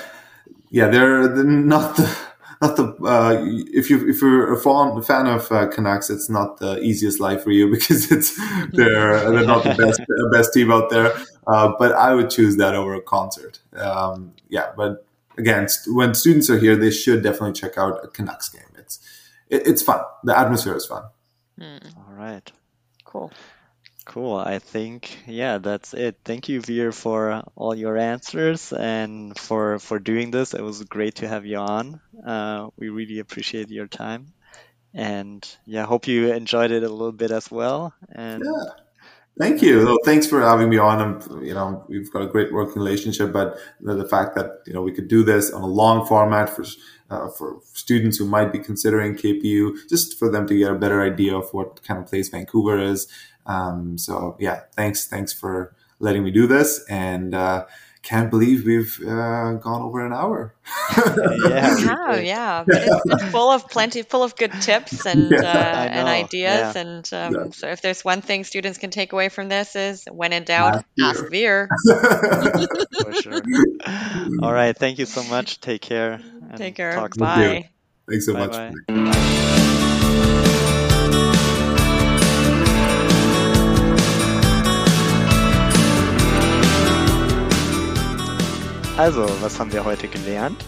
[0.70, 2.18] yeah, they're, they're not the
[2.64, 3.43] not the uh,
[3.74, 7.43] if you if you're a fan, fan of uh, Canucks, it's not the easiest life
[7.43, 8.38] for you because it's
[8.72, 10.01] they're they're not the best
[10.32, 11.14] best team out there.
[11.47, 13.59] Uh, but I would choose that over a concert.
[13.76, 15.05] Um, yeah, but
[15.38, 18.72] again, st- when students are here, they should definitely check out a Canucks game.
[18.78, 18.99] It's
[19.49, 20.01] it, it's fun.
[20.24, 21.03] The atmosphere is fun.
[21.59, 21.97] Mm.
[21.97, 22.49] All right,
[23.03, 23.32] cool.
[24.06, 24.36] Cool.
[24.36, 26.18] I think yeah, that's it.
[26.26, 30.54] Thank you, Veer, for all your answers and for for doing this.
[30.54, 32.01] It was great to have you on.
[32.26, 34.34] Uh, we really appreciate your time,
[34.93, 37.93] and yeah, hope you enjoyed it a little bit as well.
[38.12, 38.84] And yeah.
[39.39, 39.97] Thank you.
[40.06, 41.01] Thanks for having me on.
[41.01, 44.74] And you know, we've got a great working relationship, but the, the fact that you
[44.74, 46.64] know we could do this on a long format for
[47.10, 51.01] uh, for students who might be considering KPU, just for them to get a better
[51.01, 53.08] idea of what kind of place Vancouver is,
[53.45, 57.65] um, so yeah, thanks, thanks for letting me do this, and uh,
[58.03, 60.53] can't believe we've uh, gone over an hour.
[61.47, 65.39] yeah, wow, yeah, but it's, it's, full of plenty, full of good tips and yeah.
[65.39, 66.75] uh, and ideas.
[66.75, 66.81] Yeah.
[66.81, 67.51] And um, yeah.
[67.51, 70.83] so, if there's one thing students can take away from this is, when in doubt,
[71.01, 71.69] ask Veer.
[71.87, 73.41] For sure.
[74.41, 75.61] All right, thank you so much.
[75.61, 76.19] Take care.
[76.57, 77.07] Take care.
[77.17, 77.69] Bye.
[78.09, 78.51] Thanks so bye much.
[78.89, 78.93] Bye.
[89.04, 90.64] Also, was haben wir heute gelernt?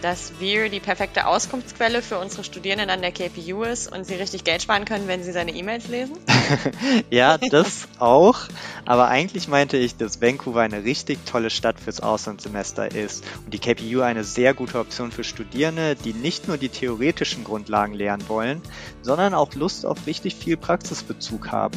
[0.00, 4.44] Dass wir die perfekte Auskunftsquelle für unsere Studierenden an der KPU ist und sie richtig
[4.44, 6.16] Geld sparen können, wenn sie seine E-Mails lesen?
[7.10, 8.38] ja, das auch.
[8.84, 13.58] Aber eigentlich meinte ich, dass Vancouver eine richtig tolle Stadt fürs Auslandssemester ist und die
[13.58, 18.62] KPU eine sehr gute Option für Studierende, die nicht nur die theoretischen Grundlagen lernen wollen,
[19.02, 21.76] sondern auch Lust auf richtig viel Praxisbezug haben.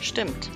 [0.00, 0.48] Stimmt.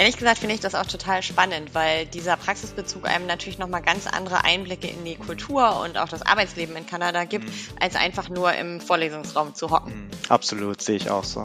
[0.00, 4.06] Ehrlich gesagt finde ich das auch total spannend, weil dieser Praxisbezug einem natürlich nochmal ganz
[4.06, 7.52] andere Einblicke in die Kultur und auch das Arbeitsleben in Kanada gibt, mhm.
[7.78, 9.92] als einfach nur im Vorlesungsraum zu hocken.
[9.92, 10.10] Mhm.
[10.30, 11.44] Absolut, sehe ich auch so.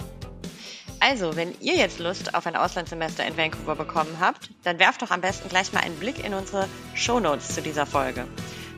[1.02, 5.12] Also, wenn ihr jetzt Lust auf ein Auslandssemester in Vancouver bekommen habt, dann werft doch
[5.12, 8.26] am besten gleich mal einen Blick in unsere Show Notes zu dieser Folge.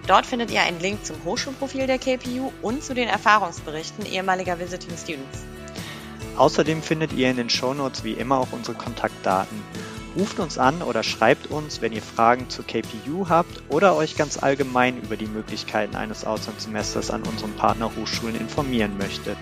[0.08, 4.98] Dort findet ihr einen Link zum Hochschulprofil der KPU und zu den Erfahrungsberichten ehemaliger Visiting
[4.98, 5.44] Students.
[6.38, 9.62] Außerdem findet ihr in den Shownotes wie immer auch unsere Kontaktdaten.
[10.16, 14.42] Ruft uns an oder schreibt uns, wenn ihr Fragen zur KPU habt oder euch ganz
[14.42, 19.38] allgemein über die Möglichkeiten eines Auslandssemesters an unseren Partnerhochschulen informieren möchtet.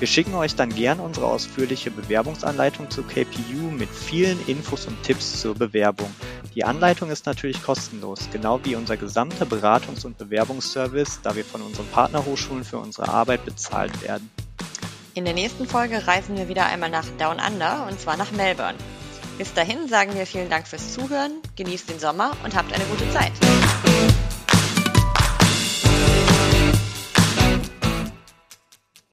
[0.00, 5.40] Wir schicken euch dann gern unsere ausführliche Bewerbungsanleitung zur KPU mit vielen Infos und Tipps
[5.40, 6.10] zur Bewerbung.
[6.54, 11.60] Die Anleitung ist natürlich kostenlos, genau wie unser gesamter Beratungs- und Bewerbungsservice, da wir von
[11.60, 14.30] unseren Partnerhochschulen für unsere Arbeit bezahlt werden.
[15.20, 18.78] In der nächsten Folge reisen wir wieder einmal nach Down Under und zwar nach Melbourne.
[19.36, 23.06] Bis dahin sagen wir vielen Dank fürs Zuhören, genießt den Sommer und habt eine gute
[23.10, 23.32] Zeit.